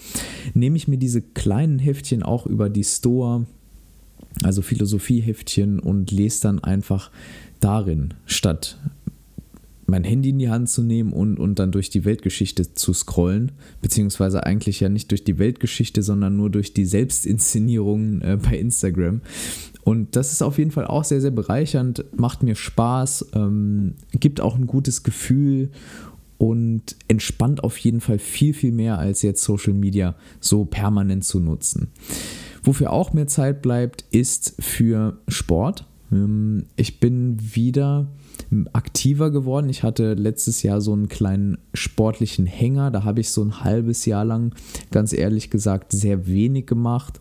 nehme 0.56 0.76
ich 0.76 0.88
mir 0.88 0.98
diese 0.98 1.22
kleinen 1.22 1.78
Heftchen 1.78 2.24
auch 2.24 2.48
über 2.48 2.68
die 2.68 2.84
Store, 2.84 3.46
also 4.42 4.64
Philosophieheftchen 4.64 5.80
und 5.80 6.10
lese 6.10 6.42
dann 6.42 6.60
einfach 6.64 7.12
darin, 7.60 8.16
statt 8.26 8.80
mein 9.86 10.04
Handy 10.04 10.30
in 10.30 10.40
die 10.40 10.50
Hand 10.50 10.70
zu 10.70 10.84
nehmen 10.84 11.14
und, 11.14 11.40
und 11.40 11.60
dann 11.60 11.72
durch 11.72 11.90
die 11.90 12.06
Weltgeschichte 12.06 12.74
zu 12.74 12.94
scrollen, 12.94 13.52
beziehungsweise 13.82 14.46
eigentlich 14.46 14.80
ja 14.80 14.90
nicht 14.90 15.12
durch 15.12 15.24
die 15.24 15.38
Weltgeschichte, 15.38 16.02
sondern 16.04 16.38
nur 16.38 16.50
durch 16.50 16.74
die 16.74 16.86
Selbstinszenierungen 16.86 18.22
äh, 18.22 18.38
bei 18.42 18.58
Instagram. 18.58 19.22
Und 19.89 20.15
das 20.15 20.33
ist 20.33 20.44
auf 20.44 20.59
jeden 20.59 20.69
Fall 20.69 20.86
auch 20.86 21.03
sehr, 21.03 21.19
sehr 21.19 21.31
bereichernd, 21.31 22.06
macht 22.15 22.44
mir 22.44 22.53
Spaß, 22.53 23.31
ähm, 23.33 23.95
gibt 24.12 24.39
auch 24.39 24.56
ein 24.56 24.68
gutes 24.68 25.01
Gefühl 25.01 25.71
und 26.38 26.95
entspannt 27.07 27.63
auf 27.63 27.75
jeden 27.80 28.00
Fall 28.00 28.19
viel, 28.19 28.53
viel 28.53 28.71
mehr 28.71 29.00
als 29.00 29.24
jetzt 29.24 29.41
Social 29.41 29.74
Media 29.74 30.13
so 30.39 30.63
permanent 30.63 31.25
zu 31.25 31.39
nutzen. 31.39 31.88
Wofür 32.62 32.94
auch 32.94 33.13
mehr 33.13 33.25
Zeit 33.25 33.63
bleibt, 33.63 34.06
ist 34.12 34.53
für 34.59 35.18
Sport. 35.27 35.88
Ähm, 36.12 36.68
ich 36.75 37.00
bin 37.00 37.39
wieder 37.56 38.09
aktiver 38.74 39.31
geworden. 39.31 39.69
Ich 39.69 39.81
hatte 39.81 40.13
letztes 40.13 40.62
Jahr 40.62 40.81
so 40.81 40.94
einen 40.94 41.09
kleinen 41.09 41.57
sportlichen 41.74 42.45
Hänger. 42.45 42.91
Da 42.91 43.06
habe 43.06 43.21
ich 43.21 43.31
so 43.31 43.41
ein 43.41 43.63
halbes 43.63 44.06
Jahr 44.06 44.24
lang, 44.24 44.53
ganz 44.91 45.13
ehrlich 45.13 45.50
gesagt, 45.50 45.94
sehr 45.94 46.27
wenig 46.27 46.68
gemacht. 46.68 47.19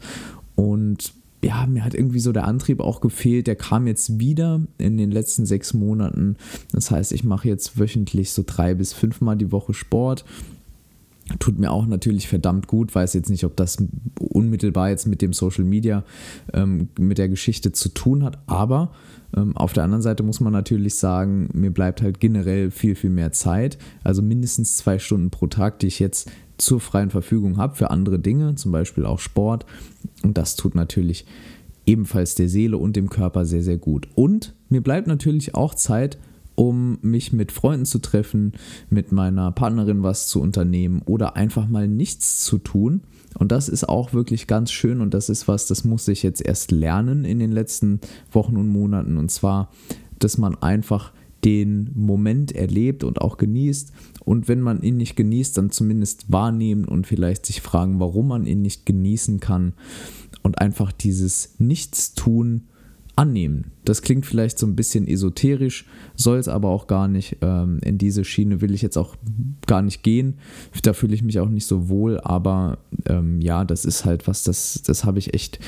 Und 0.55 1.15
ja, 1.43 1.67
mir 1.67 1.85
hat 1.85 1.95
irgendwie 1.95 2.21
so 2.21 2.33
der 2.33 2.47
Antrieb 2.47 2.81
auch 2.81 3.01
gefehlt. 3.01 3.47
Der 3.47 3.57
kam 3.57 3.87
jetzt 3.87 4.19
wieder 4.19 4.61
in 4.79 4.97
den 4.97 5.11
letzten 5.11 5.47
sechs 5.47 5.73
Monaten. 5.73 6.37
Das 6.73 6.91
heißt, 6.91 7.13
ich 7.13 7.25
mache 7.25 7.49
jetzt 7.49 7.79
wöchentlich 7.79 8.33
so 8.33 8.43
drei 8.45 8.75
bis 8.75 8.93
fünfmal 8.93 9.37
die 9.37 9.53
Woche 9.53 9.73
Sport. 9.73 10.25
Tut 11.39 11.59
mir 11.59 11.71
auch 11.71 11.87
natürlich 11.87 12.27
verdammt 12.27 12.67
gut. 12.67 12.95
Weiß 12.95 13.15
jetzt 13.15 13.31
nicht, 13.31 13.45
ob 13.45 13.55
das 13.57 13.77
unmittelbar 14.19 14.91
jetzt 14.91 15.07
mit 15.07 15.23
dem 15.23 15.33
Social 15.33 15.65
Media, 15.65 16.03
ähm, 16.55 16.89
mit 16.99 17.19
der 17.19 17.29
Geschichte 17.29 17.71
zu 17.71 17.91
tun 17.91 18.25
hat. 18.25 18.39
Aber 18.47 18.93
ähm, 19.37 19.57
auf 19.57 19.73
der 19.75 19.85
anderen 19.85 20.03
Seite 20.03 20.23
muss 20.23 20.41
man 20.41 20.53
natürlich 20.53 20.95
sagen, 20.95 21.51
mir 21.53 21.71
bleibt 21.71 22.03
halt 22.03 22.19
generell 22.19 22.71
viel, 22.71 22.95
viel 22.95 23.11
mehr 23.11 23.31
Zeit. 23.31 23.79
Also 24.03 24.23
mindestens 24.23 24.77
zwei 24.77 24.99
Stunden 24.99 25.31
pro 25.31 25.47
Tag, 25.47 25.79
die 25.81 25.87
ich 25.87 25.99
jetzt 25.99 26.31
zur 26.59 26.81
freien 26.81 27.11
Verfügung 27.11 27.57
habe 27.57 27.77
für 27.77 27.91
andere 27.91 28.19
Dinge, 28.19 28.55
zum 28.57 28.73
Beispiel 28.73 29.07
auch 29.07 29.21
Sport. 29.21 29.65
Und 30.23 30.37
das 30.37 30.57
tut 30.57 30.75
natürlich 30.75 31.25
ebenfalls 31.87 32.35
der 32.35 32.49
Seele 32.49 32.77
und 32.77 32.97
dem 32.97 33.09
Körper 33.09 33.47
sehr, 33.47 33.63
sehr 33.63 33.79
gut. 33.79 34.09
Und 34.15 34.55
mir 34.69 34.83
bleibt 34.83 35.07
natürlich 35.07 35.55
auch 35.55 35.75
Zeit, 35.75 36.19
um 36.55 36.99
mich 37.03 37.33
mit 37.33 37.53
Freunden 37.53 37.87
zu 37.87 38.01
treffen, 38.01 38.53
mit 38.91 39.13
meiner 39.13 39.53
Partnerin 39.53 40.03
was 40.03 40.27
zu 40.27 40.41
unternehmen 40.41 41.03
oder 41.07 41.37
einfach 41.37 41.69
mal 41.69 41.87
nichts 41.87 42.45
zu 42.45 42.59
tun. 42.59 43.03
Und 43.39 43.53
das 43.53 43.69
ist 43.69 43.89
auch 43.89 44.13
wirklich 44.13 44.49
ganz 44.49 44.73
schön 44.73 45.01
und 45.01 45.15
das 45.15 45.29
ist 45.29 45.47
was, 45.47 45.67
das 45.67 45.85
muss 45.85 46.09
ich 46.09 46.25
jetzt 46.25 46.45
erst 46.45 46.73
lernen 46.73 47.25
in 47.25 47.39
den 47.39 47.53
letzten 47.53 48.01
Wochen 48.33 48.57
und 48.57 48.69
Monaten. 48.69 49.17
Und 49.17 49.31
zwar, 49.31 49.71
dass 50.19 50.37
man 50.37 50.57
einfach 50.57 51.13
den 51.45 51.91
Moment 51.95 52.53
erlebt 52.53 53.05
und 53.05 53.21
auch 53.21 53.37
genießt. 53.37 53.93
Und 54.25 54.49
wenn 54.49 54.61
man 54.61 54.83
ihn 54.83 54.97
nicht 54.97 55.17
genießt, 55.17 55.57
dann 55.57 55.71
zumindest 55.71 56.31
wahrnehmen 56.33 56.85
und 56.85 57.07
vielleicht 57.07 57.47
sich 57.47 57.61
fragen, 57.61 58.01
warum 58.01 58.29
man 58.29 58.47
ihn 58.47 58.63
nicht 58.63 58.87
genießen 58.87 59.41
kann. 59.41 59.75
Und 60.43 60.61
einfach 60.61 60.93
dieses 60.93 61.55
Nichtstun 61.59 62.63
annehmen. 63.19 63.73
Das 63.85 64.03
klingt 64.03 64.27
vielleicht 64.27 64.59
so 64.59 64.67
ein 64.67 64.77
bisschen 64.77 65.09
esoterisch, 65.09 65.87
soll 66.15 66.39
es 66.39 66.47
aber 66.47 66.69
auch 66.69 66.87
gar 66.87 67.09
nicht. 67.09 67.39
Ähm, 67.41 67.81
in 67.83 67.99
diese 67.99 68.25
Schiene 68.25 68.61
will 68.61 68.73
ich 68.73 68.81
jetzt 68.81 68.97
auch 68.97 69.17
gar 69.67 69.83
nicht 69.83 70.05
gehen. 70.05 70.35
Da 70.85 70.93
fühle 70.93 71.15
ich 71.15 71.23
mich 71.25 71.41
auch 71.41 71.49
nicht 71.49 71.67
so 71.67 71.89
wohl, 71.89 72.21
aber 72.21 72.79
ähm, 73.07 73.41
ja, 73.41 73.65
das 73.65 73.85
ist 73.85 74.05
halt 74.05 74.29
was, 74.29 74.45
das, 74.45 74.83
das 74.87 75.05
habe 75.05 75.19
ich 75.19 75.35
echt 75.35 75.59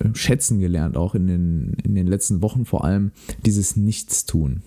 äh, 0.00 0.08
schätzen 0.14 0.58
gelernt, 0.58 0.96
auch 0.96 1.14
in 1.14 1.28
den, 1.28 1.76
in 1.84 1.94
den 1.94 2.08
letzten 2.08 2.42
Wochen 2.42 2.64
vor 2.64 2.84
allem, 2.84 3.12
dieses 3.46 3.76
Nichtstun. 3.76 4.62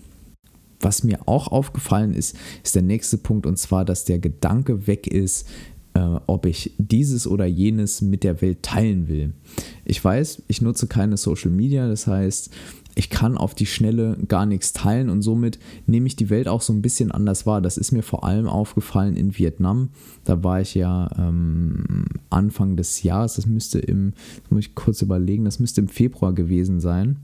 Was 0.82 1.04
mir 1.04 1.20
auch 1.26 1.48
aufgefallen 1.48 2.12
ist, 2.12 2.36
ist 2.62 2.74
der 2.74 2.82
nächste 2.82 3.16
Punkt 3.16 3.46
und 3.46 3.56
zwar, 3.56 3.84
dass 3.84 4.04
der 4.04 4.18
Gedanke 4.18 4.86
weg 4.86 5.06
ist, 5.06 5.46
äh, 5.94 6.00
ob 6.26 6.46
ich 6.46 6.74
dieses 6.78 7.26
oder 7.26 7.46
jenes 7.46 8.02
mit 8.02 8.24
der 8.24 8.40
Welt 8.42 8.62
teilen 8.62 9.08
will. 9.08 9.32
Ich 9.84 10.04
weiß, 10.04 10.42
ich 10.48 10.60
nutze 10.60 10.88
keine 10.88 11.16
Social 11.16 11.50
Media, 11.50 11.88
das 11.88 12.06
heißt, 12.06 12.50
ich 12.94 13.08
kann 13.08 13.38
auf 13.38 13.54
die 13.54 13.64
Schnelle 13.64 14.18
gar 14.28 14.44
nichts 14.44 14.74
teilen 14.74 15.08
und 15.08 15.22
somit 15.22 15.58
nehme 15.86 16.06
ich 16.06 16.16
die 16.16 16.28
Welt 16.28 16.46
auch 16.46 16.60
so 16.60 16.74
ein 16.74 16.82
bisschen 16.82 17.10
anders 17.10 17.46
wahr. 17.46 17.62
Das 17.62 17.78
ist 17.78 17.90
mir 17.90 18.02
vor 18.02 18.24
allem 18.24 18.46
aufgefallen 18.46 19.16
in 19.16 19.38
Vietnam. 19.38 19.88
Da 20.24 20.44
war 20.44 20.60
ich 20.60 20.74
ja 20.74 21.10
ähm, 21.16 22.04
Anfang 22.28 22.76
des 22.76 23.02
Jahres, 23.02 23.34
das 23.34 23.46
müsste 23.46 23.78
im, 23.78 24.12
das 24.42 24.50
muss 24.50 24.66
ich 24.66 24.74
kurz 24.74 25.00
überlegen, 25.00 25.46
das 25.46 25.58
müsste 25.58 25.80
im 25.80 25.88
Februar 25.88 26.34
gewesen 26.34 26.80
sein 26.80 27.16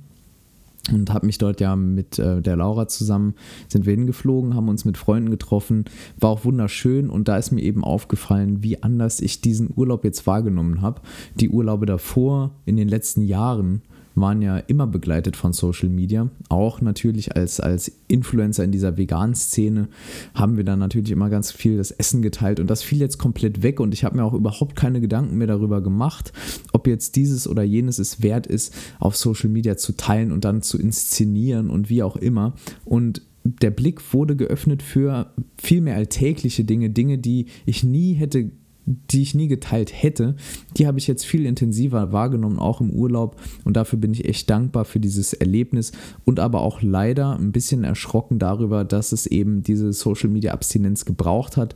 und 0.92 1.12
habe 1.12 1.26
mich 1.26 1.38
dort 1.38 1.60
ja 1.60 1.76
mit 1.76 2.18
äh, 2.18 2.40
der 2.42 2.56
Laura 2.56 2.88
zusammen 2.88 3.34
sind 3.68 3.86
wir 3.86 3.94
hingeflogen, 3.94 4.54
haben 4.54 4.68
uns 4.68 4.84
mit 4.84 4.96
Freunden 4.96 5.30
getroffen, 5.30 5.84
war 6.18 6.30
auch 6.30 6.44
wunderschön 6.44 7.10
und 7.10 7.28
da 7.28 7.36
ist 7.36 7.50
mir 7.50 7.62
eben 7.62 7.84
aufgefallen, 7.84 8.62
wie 8.62 8.82
anders 8.82 9.20
ich 9.20 9.40
diesen 9.40 9.70
Urlaub 9.74 10.04
jetzt 10.04 10.26
wahrgenommen 10.26 10.82
habe. 10.82 11.00
Die 11.34 11.50
Urlaube 11.50 11.86
davor 11.86 12.52
in 12.64 12.76
den 12.76 12.88
letzten 12.88 13.22
Jahren 13.22 13.82
waren 14.20 14.42
ja 14.42 14.58
immer 14.58 14.86
begleitet 14.86 15.36
von 15.36 15.52
Social 15.52 15.88
Media. 15.88 16.28
Auch 16.48 16.80
natürlich 16.80 17.36
als, 17.36 17.60
als 17.60 17.92
Influencer 18.08 18.64
in 18.64 18.72
dieser 18.72 18.96
veganen 18.96 19.34
Szene 19.34 19.88
haben 20.34 20.56
wir 20.56 20.64
dann 20.64 20.78
natürlich 20.78 21.10
immer 21.10 21.30
ganz 21.30 21.52
viel 21.52 21.76
das 21.76 21.90
Essen 21.90 22.22
geteilt 22.22 22.60
und 22.60 22.68
das 22.68 22.82
fiel 22.82 22.98
jetzt 22.98 23.18
komplett 23.18 23.62
weg 23.62 23.80
und 23.80 23.94
ich 23.94 24.04
habe 24.04 24.16
mir 24.16 24.24
auch 24.24 24.34
überhaupt 24.34 24.76
keine 24.76 25.00
Gedanken 25.00 25.38
mehr 25.38 25.46
darüber 25.46 25.80
gemacht, 25.80 26.32
ob 26.72 26.86
jetzt 26.86 27.16
dieses 27.16 27.48
oder 27.48 27.62
jenes 27.62 27.98
es 27.98 28.22
wert 28.22 28.46
ist, 28.46 28.74
auf 28.98 29.16
Social 29.16 29.50
Media 29.50 29.76
zu 29.76 29.96
teilen 29.96 30.32
und 30.32 30.44
dann 30.44 30.62
zu 30.62 30.78
inszenieren 30.78 31.70
und 31.70 31.90
wie 31.90 32.02
auch 32.02 32.16
immer. 32.16 32.54
Und 32.84 33.22
der 33.44 33.70
Blick 33.70 34.12
wurde 34.12 34.36
geöffnet 34.36 34.82
für 34.82 35.32
viel 35.56 35.80
mehr 35.80 35.96
alltägliche 35.96 36.64
Dinge, 36.64 36.90
Dinge, 36.90 37.18
die 37.18 37.46
ich 37.66 37.84
nie 37.84 38.14
hätte 38.14 38.50
die 38.88 39.22
ich 39.22 39.34
nie 39.34 39.48
geteilt 39.48 39.92
hätte, 39.92 40.36
die 40.76 40.86
habe 40.86 40.98
ich 40.98 41.06
jetzt 41.06 41.24
viel 41.24 41.44
intensiver 41.44 42.12
wahrgenommen, 42.12 42.58
auch 42.58 42.80
im 42.80 42.90
Urlaub. 42.90 43.40
Und 43.64 43.76
dafür 43.76 43.98
bin 43.98 44.12
ich 44.12 44.24
echt 44.24 44.48
dankbar 44.48 44.84
für 44.84 45.00
dieses 45.00 45.34
Erlebnis 45.34 45.92
und 46.24 46.40
aber 46.40 46.60
auch 46.62 46.80
leider 46.80 47.36
ein 47.36 47.52
bisschen 47.52 47.84
erschrocken 47.84 48.38
darüber, 48.38 48.84
dass 48.84 49.12
es 49.12 49.26
eben 49.26 49.62
diese 49.62 49.92
Social 49.92 50.30
Media 50.30 50.52
Abstinenz 50.52 51.04
gebraucht 51.04 51.56
hat, 51.56 51.74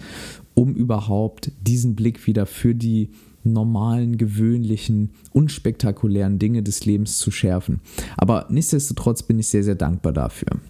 um 0.55 0.75
überhaupt 0.75 1.53
diesen 1.61 1.95
Blick 1.95 2.27
wieder 2.27 2.47
für 2.47 2.75
die 2.75 3.11
normalen, 3.45 4.19
gewöhnlichen, 4.19 5.11
unspektakulären 5.33 6.39
Dinge 6.39 6.63
des 6.63 6.85
Lebens 6.87 7.19
zu 7.19 7.31
schärfen. 7.31 7.81
Aber 8.17 8.47
nichtsdestotrotz 8.51 9.23
bin 9.23 9.39
ich 9.39 9.49
sehr, 9.49 9.65
sehr 9.65 9.75
dankbar 9.75 10.13
dafür. 10.13 10.61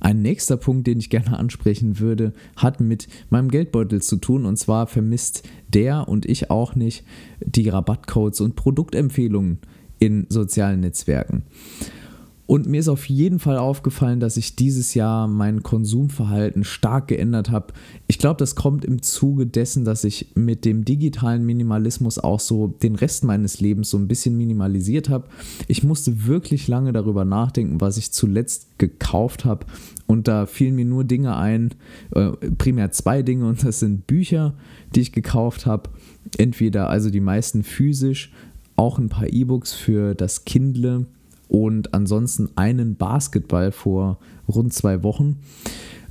Ein 0.00 0.22
nächster 0.22 0.56
Punkt, 0.56 0.86
den 0.86 0.98
ich 0.98 1.10
gerne 1.10 1.38
ansprechen 1.38 1.98
würde, 2.00 2.32
hat 2.56 2.80
mit 2.80 3.06
meinem 3.28 3.50
Geldbeutel 3.50 4.02
zu 4.02 4.16
tun. 4.16 4.46
Und 4.46 4.56
zwar 4.56 4.86
vermisst 4.86 5.48
der 5.68 6.08
und 6.08 6.26
ich 6.26 6.50
auch 6.50 6.74
nicht 6.74 7.04
die 7.40 7.68
Rabattcodes 7.68 8.40
und 8.40 8.56
Produktempfehlungen 8.56 9.58
in 9.98 10.26
sozialen 10.30 10.80
Netzwerken. 10.80 11.44
Und 12.50 12.66
mir 12.66 12.80
ist 12.80 12.88
auf 12.88 13.08
jeden 13.08 13.38
Fall 13.38 13.58
aufgefallen, 13.58 14.18
dass 14.18 14.36
ich 14.36 14.56
dieses 14.56 14.94
Jahr 14.94 15.28
mein 15.28 15.62
Konsumverhalten 15.62 16.64
stark 16.64 17.06
geändert 17.06 17.52
habe. 17.52 17.72
Ich 18.08 18.18
glaube, 18.18 18.38
das 18.38 18.56
kommt 18.56 18.84
im 18.84 19.02
Zuge 19.02 19.46
dessen, 19.46 19.84
dass 19.84 20.02
ich 20.02 20.32
mit 20.34 20.64
dem 20.64 20.84
digitalen 20.84 21.46
Minimalismus 21.46 22.18
auch 22.18 22.40
so 22.40 22.66
den 22.66 22.96
Rest 22.96 23.22
meines 23.22 23.60
Lebens 23.60 23.90
so 23.90 23.98
ein 23.98 24.08
bisschen 24.08 24.36
minimalisiert 24.36 25.10
habe. 25.10 25.28
Ich 25.68 25.84
musste 25.84 26.26
wirklich 26.26 26.66
lange 26.66 26.92
darüber 26.92 27.24
nachdenken, 27.24 27.80
was 27.80 27.98
ich 27.98 28.10
zuletzt 28.10 28.80
gekauft 28.80 29.44
habe. 29.44 29.66
Und 30.08 30.26
da 30.26 30.46
fielen 30.46 30.74
mir 30.74 30.86
nur 30.86 31.04
Dinge 31.04 31.36
ein, 31.36 31.74
äh, 32.16 32.30
primär 32.58 32.90
zwei 32.90 33.22
Dinge, 33.22 33.46
und 33.46 33.64
das 33.64 33.78
sind 33.78 34.08
Bücher, 34.08 34.54
die 34.92 35.02
ich 35.02 35.12
gekauft 35.12 35.66
habe. 35.66 35.90
Entweder 36.36 36.90
also 36.90 37.10
die 37.10 37.20
meisten 37.20 37.62
physisch, 37.62 38.32
auch 38.74 38.98
ein 38.98 39.08
paar 39.08 39.28
E-Books 39.28 39.72
für 39.72 40.16
das 40.16 40.44
Kindle 40.44 41.06
und 41.50 41.92
ansonsten 41.94 42.48
einen 42.54 42.94
Basketball 42.94 43.72
vor 43.72 44.18
rund 44.48 44.72
zwei 44.72 45.02
Wochen. 45.02 45.40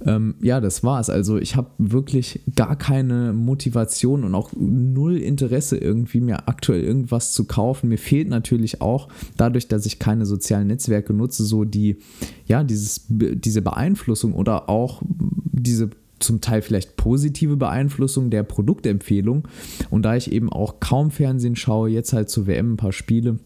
Ähm, 0.06 0.36
ja, 0.42 0.60
das 0.60 0.84
war's. 0.84 1.10
Also 1.10 1.38
ich 1.38 1.56
habe 1.56 1.70
wirklich 1.78 2.42
gar 2.56 2.78
keine 2.78 3.32
Motivation 3.34 4.26
und 4.26 4.36
auch 4.36 4.52
null 4.58 5.18
Interesse 5.18 5.78
irgendwie 5.78 6.20
mir 6.20 6.48
aktuell 6.48 6.84
irgendwas 6.84 7.32
zu 7.34 7.46
kaufen. 7.46 7.88
Mir 7.88 7.98
fehlt 7.98 8.28
natürlich 8.28 8.82
auch 8.82 9.08
dadurch, 9.38 9.68
dass 9.70 9.86
ich 9.86 9.98
keine 9.98 10.26
sozialen 10.26 10.68
Netzwerke 10.68 11.14
nutze, 11.14 11.44
so 11.44 11.64
die, 11.64 11.98
ja, 12.46 12.64
dieses, 12.64 13.06
diese 13.10 13.62
Beeinflussung 13.62 14.34
oder 14.34 14.70
auch 14.70 15.02
diese 15.06 15.90
zum 16.20 16.42
Teil 16.42 16.62
vielleicht 16.62 16.98
positive 16.98 17.56
Beeinflussung 17.56 18.30
der 18.30 18.44
Produktempfehlung. 18.44 19.48
Und 19.90 20.04
da 20.04 20.18
ich 20.18 20.34
eben 20.34 20.52
auch 20.52 20.82
kaum 20.82 21.12
Fernsehen 21.12 21.56
schaue, 21.56 21.90
jetzt 21.90 22.12
halt 22.12 22.30
zur 22.30 22.46
WM 22.46 22.74
ein 22.74 22.78
paar 22.78 22.92
Spiele, 22.92 23.40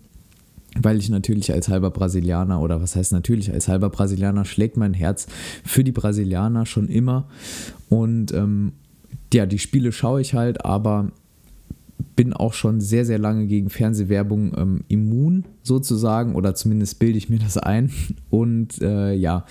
weil 0.82 0.98
ich 0.98 1.10
natürlich 1.10 1.54
als 1.54 1.70
halber 1.70 1.92
Brasilianer 1.92 2.62
oder 2.62 2.82
was 2.82 2.96
heißt 2.96 3.12
natürlich 3.12 3.52
als 3.52 3.68
halber 3.68 3.90
Brasilianer 3.90 4.46
schlägt 4.46 4.78
mein 4.78 4.94
Herz 4.94 5.28
für 5.64 5.84
die 5.84 5.92
Brasilianer 5.92 6.66
schon 6.66 6.88
immer 6.88 7.28
und 7.90 8.34
ähm, 8.34 8.74
ja, 9.34 9.46
die 9.46 9.60
Spiele 9.60 9.92
schaue 9.92 10.22
ich 10.22 10.34
halt, 10.34 10.64
aber 10.64 11.12
bin 12.16 12.34
auch 12.34 12.54
schon 12.54 12.80
sehr, 12.80 13.06
sehr 13.06 13.18
lange 13.18 13.48
gegen 13.48 13.70
Fernsehwerbung 13.70 14.54
ähm, 14.58 14.84
immun 14.88 15.46
sozusagen 15.64 16.36
oder 16.36 16.54
zumindest 16.56 17.00
bilde 17.00 17.18
ich 17.18 17.30
mir 17.30 17.40
das 17.40 17.58
ein. 17.58 17.92
Und 18.30 18.82
äh, 18.82 19.14
ja, 19.14 19.46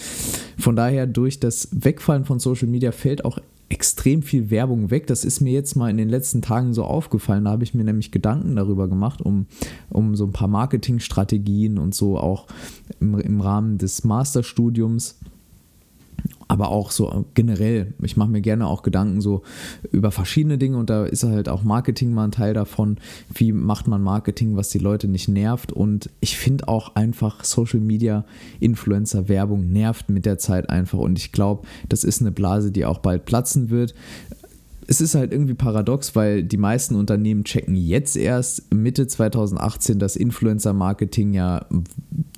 von 0.58 0.76
daher 0.76 1.06
durch 1.06 1.40
das 1.40 1.68
Wegfallen 1.72 2.24
von 2.24 2.38
Social 2.38 2.68
Media 2.68 2.92
fällt 2.92 3.24
auch 3.24 3.38
extrem 3.72 4.22
viel 4.22 4.50
Werbung 4.50 4.90
weg. 4.90 5.06
Das 5.06 5.24
ist 5.24 5.40
mir 5.40 5.52
jetzt 5.52 5.76
mal 5.76 5.90
in 5.90 5.96
den 5.96 6.10
letzten 6.10 6.42
Tagen 6.42 6.74
so 6.74 6.84
aufgefallen. 6.84 7.44
Da 7.44 7.52
habe 7.52 7.64
ich 7.64 7.72
mir 7.72 7.84
nämlich 7.84 8.12
Gedanken 8.12 8.54
darüber 8.54 8.86
gemacht, 8.86 9.22
um, 9.22 9.46
um 9.88 10.14
so 10.14 10.26
ein 10.26 10.32
paar 10.32 10.48
Marketingstrategien 10.48 11.78
und 11.78 11.94
so 11.94 12.18
auch 12.18 12.46
im, 13.00 13.18
im 13.18 13.40
Rahmen 13.40 13.78
des 13.78 14.04
Masterstudiums 14.04 15.18
aber 16.52 16.68
auch 16.68 16.90
so 16.90 17.24
generell, 17.32 17.94
ich 18.02 18.18
mache 18.18 18.28
mir 18.28 18.42
gerne 18.42 18.66
auch 18.66 18.82
Gedanken 18.82 19.22
so 19.22 19.40
über 19.90 20.10
verschiedene 20.10 20.58
Dinge 20.58 20.76
und 20.76 20.90
da 20.90 21.06
ist 21.06 21.24
halt 21.24 21.48
auch 21.48 21.62
Marketing 21.62 22.12
mal 22.12 22.24
ein 22.24 22.30
Teil 22.30 22.52
davon. 22.52 22.98
Wie 23.32 23.52
macht 23.52 23.88
man 23.88 24.02
Marketing, 24.02 24.54
was 24.54 24.68
die 24.68 24.78
Leute 24.78 25.08
nicht 25.08 25.28
nervt? 25.28 25.72
Und 25.72 26.10
ich 26.20 26.36
finde 26.36 26.68
auch 26.68 26.94
einfach 26.94 27.42
Social 27.42 27.80
Media 27.80 28.26
Influencer 28.60 29.30
Werbung 29.30 29.72
nervt 29.72 30.10
mit 30.10 30.26
der 30.26 30.36
Zeit 30.36 30.68
einfach 30.68 30.98
und 30.98 31.18
ich 31.18 31.32
glaube, 31.32 31.66
das 31.88 32.04
ist 32.04 32.20
eine 32.20 32.32
Blase, 32.32 32.70
die 32.70 32.84
auch 32.84 32.98
bald 32.98 33.24
platzen 33.24 33.70
wird 33.70 33.94
es 34.86 35.00
ist 35.00 35.14
halt 35.14 35.32
irgendwie 35.32 35.54
paradox, 35.54 36.16
weil 36.16 36.42
die 36.42 36.56
meisten 36.56 36.94
Unternehmen 36.94 37.44
checken 37.44 37.74
jetzt 37.74 38.16
erst 38.16 38.72
Mitte 38.74 39.06
2018, 39.06 39.98
dass 39.98 40.16
Influencer-Marketing 40.16 41.32
ja 41.32 41.66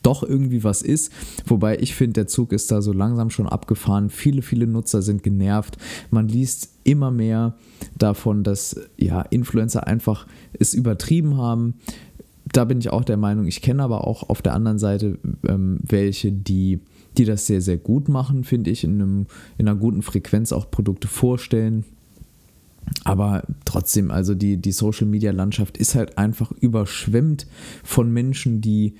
doch 0.02 0.22
irgendwie 0.22 0.64
was 0.64 0.82
ist. 0.82 1.12
Wobei 1.46 1.78
ich 1.78 1.94
finde, 1.94 2.14
der 2.14 2.26
Zug 2.26 2.52
ist 2.52 2.70
da 2.70 2.82
so 2.82 2.92
langsam 2.92 3.30
schon 3.30 3.48
abgefahren. 3.48 4.10
Viele, 4.10 4.42
viele 4.42 4.66
Nutzer 4.66 5.02
sind 5.02 5.22
genervt. 5.22 5.78
Man 6.10 6.28
liest 6.28 6.70
immer 6.84 7.10
mehr 7.10 7.54
davon, 7.96 8.44
dass 8.44 8.76
ja, 8.96 9.22
Influencer 9.22 9.86
einfach 9.86 10.26
es 10.58 10.74
übertrieben 10.74 11.38
haben. 11.38 11.74
Da 12.52 12.64
bin 12.64 12.78
ich 12.78 12.90
auch 12.90 13.04
der 13.04 13.16
Meinung, 13.16 13.46
ich 13.46 13.62
kenne 13.62 13.82
aber 13.82 14.06
auch 14.06 14.28
auf 14.28 14.42
der 14.42 14.52
anderen 14.52 14.78
Seite 14.78 15.18
ähm, 15.48 15.78
welche, 15.82 16.30
die 16.30 16.80
die 17.16 17.24
das 17.24 17.46
sehr, 17.46 17.60
sehr 17.60 17.76
gut 17.76 18.08
machen, 18.08 18.44
finde 18.44 18.70
ich, 18.70 18.84
in, 18.84 19.00
einem, 19.00 19.26
in 19.56 19.68
einer 19.68 19.78
guten 19.78 20.02
Frequenz 20.02 20.52
auch 20.52 20.70
Produkte 20.70 21.08
vorstellen, 21.08 21.84
aber 23.04 23.44
trotzdem, 23.64 24.10
also 24.10 24.34
die, 24.34 24.56
die 24.56 24.72
Social-Media-Landschaft 24.72 25.76
ist 25.76 25.94
halt 25.94 26.18
einfach 26.18 26.52
überschwemmt 26.52 27.46
von 27.82 28.10
Menschen, 28.12 28.60
die 28.60 28.94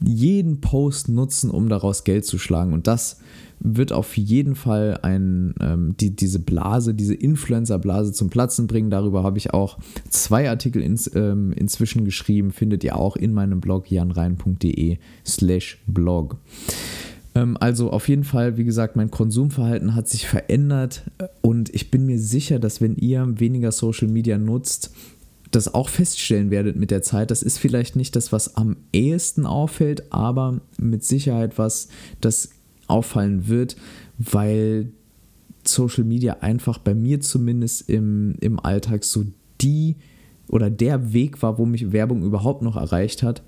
jeden 0.00 0.60
Post 0.60 1.08
nutzen, 1.08 1.50
um 1.50 1.68
daraus 1.68 2.04
Geld 2.04 2.24
zu 2.24 2.38
schlagen. 2.38 2.72
Und 2.72 2.86
das 2.86 3.18
wird 3.60 3.92
auf 3.92 4.16
jeden 4.16 4.54
Fall 4.54 5.00
ein, 5.02 5.54
ähm, 5.60 5.96
die, 5.98 6.14
diese 6.14 6.38
Blase, 6.38 6.94
diese 6.94 7.14
Influencer-Blase 7.14 8.12
zum 8.12 8.30
Platzen 8.30 8.68
bringen. 8.68 8.90
Darüber 8.90 9.24
habe 9.24 9.38
ich 9.38 9.52
auch 9.52 9.78
zwei 10.08 10.48
Artikel 10.48 10.82
ins, 10.82 11.10
ähm, 11.14 11.52
inzwischen 11.52 12.04
geschrieben, 12.04 12.52
findet 12.52 12.84
ihr 12.84 12.96
auch 12.96 13.16
in 13.16 13.32
meinem 13.32 13.60
Blog 13.60 13.90
janrein.de 13.90 14.98
slash 15.26 15.82
blog. 15.86 16.36
Ähm, 17.38 17.56
also 17.60 17.90
auf 17.90 18.08
jeden 18.08 18.24
Fall, 18.24 18.56
wie 18.56 18.64
gesagt, 18.64 18.96
mein 18.96 19.10
Konsumverhalten 19.10 19.94
hat 19.94 20.08
sich 20.08 20.26
verändert 20.26 21.04
und 21.40 21.72
ich 21.74 21.90
bin 21.90 22.06
mir 22.06 22.18
sicher, 22.18 22.58
dass 22.58 22.80
wenn 22.80 22.96
ihr 22.96 23.38
weniger 23.38 23.70
Social 23.70 24.08
Media 24.08 24.38
nutzt, 24.38 24.92
das 25.50 25.72
auch 25.72 25.88
feststellen 25.88 26.50
werdet 26.50 26.76
mit 26.76 26.90
der 26.90 27.00
Zeit. 27.00 27.30
Das 27.30 27.42
ist 27.42 27.58
vielleicht 27.58 27.96
nicht 27.96 28.16
das, 28.16 28.32
was 28.32 28.56
am 28.56 28.76
ehesten 28.92 29.46
auffällt, 29.46 30.12
aber 30.12 30.60
mit 30.78 31.04
Sicherheit 31.04 31.58
was, 31.58 31.88
das 32.20 32.50
auffallen 32.86 33.48
wird, 33.48 33.76
weil 34.18 34.92
Social 35.64 36.04
Media 36.04 36.38
einfach 36.40 36.78
bei 36.78 36.94
mir 36.94 37.20
zumindest 37.20 37.88
im, 37.88 38.34
im 38.40 38.58
Alltag 38.60 39.04
so 39.04 39.24
die 39.60 39.96
oder 40.48 40.70
der 40.70 41.12
Weg 41.12 41.42
war, 41.42 41.58
wo 41.58 41.66
mich 41.66 41.92
Werbung 41.92 42.22
überhaupt 42.24 42.62
noch 42.62 42.76
erreicht 42.76 43.22
hat. 43.22 43.42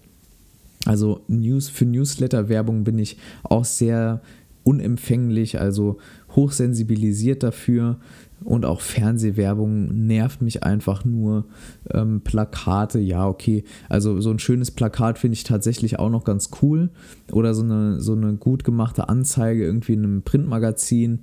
Also 0.86 1.22
News 1.28 1.68
für 1.68 1.84
Newsletter-Werbung 1.84 2.84
bin 2.84 2.98
ich 2.98 3.18
auch 3.42 3.64
sehr 3.64 4.22
unempfänglich, 4.64 5.60
also 5.60 5.98
hochsensibilisiert 6.34 7.42
dafür. 7.42 7.98
Und 8.42 8.64
auch 8.64 8.80
Fernsehwerbung 8.80 10.06
nervt 10.06 10.40
mich 10.40 10.62
einfach 10.62 11.04
nur. 11.04 11.44
Ähm, 11.92 12.22
Plakate, 12.22 12.98
ja, 12.98 13.28
okay. 13.28 13.64
Also 13.90 14.18
so 14.20 14.30
ein 14.30 14.38
schönes 14.38 14.70
Plakat 14.70 15.18
finde 15.18 15.34
ich 15.34 15.44
tatsächlich 15.44 15.98
auch 15.98 16.08
noch 16.08 16.24
ganz 16.24 16.48
cool. 16.62 16.88
Oder 17.32 17.52
so 17.52 17.62
eine, 17.62 18.00
so 18.00 18.12
eine 18.12 18.34
gut 18.36 18.64
gemachte 18.64 19.10
Anzeige 19.10 19.62
irgendwie 19.62 19.92
in 19.92 20.04
einem 20.04 20.22
Printmagazin. 20.22 21.20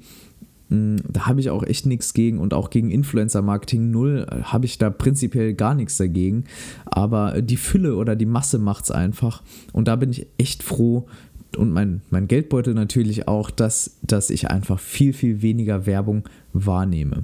Mm, 0.69 0.97
da 1.07 1.25
habe 1.27 1.39
ich 1.39 1.49
auch 1.49 1.63
echt 1.63 1.85
nichts 1.85 2.13
gegen 2.13 2.39
und 2.39 2.53
auch 2.53 2.69
gegen 2.69 2.91
Influencer-Marketing 2.91 3.91
null 3.91 4.27
äh, 4.29 4.43
habe 4.43 4.65
ich 4.65 4.77
da 4.77 4.89
prinzipiell 4.89 5.53
gar 5.53 5.75
nichts 5.75 5.97
dagegen. 5.97 6.45
Aber 6.85 7.41
die 7.41 7.57
Fülle 7.57 7.95
oder 7.95 8.15
die 8.15 8.25
Masse 8.25 8.59
macht 8.59 8.85
es 8.85 8.91
einfach. 8.91 9.43
Und 9.73 9.87
da 9.87 9.95
bin 9.95 10.09
ich 10.09 10.27
echt 10.37 10.63
froh 10.63 11.07
und 11.55 11.71
mein, 11.71 12.01
mein 12.09 12.27
Geldbeutel 12.27 12.73
natürlich 12.73 13.27
auch, 13.27 13.49
dass, 13.49 13.97
dass 14.01 14.29
ich 14.29 14.49
einfach 14.49 14.79
viel, 14.79 15.13
viel 15.13 15.41
weniger 15.41 15.85
Werbung 15.85 16.23
wahrnehme. 16.53 17.23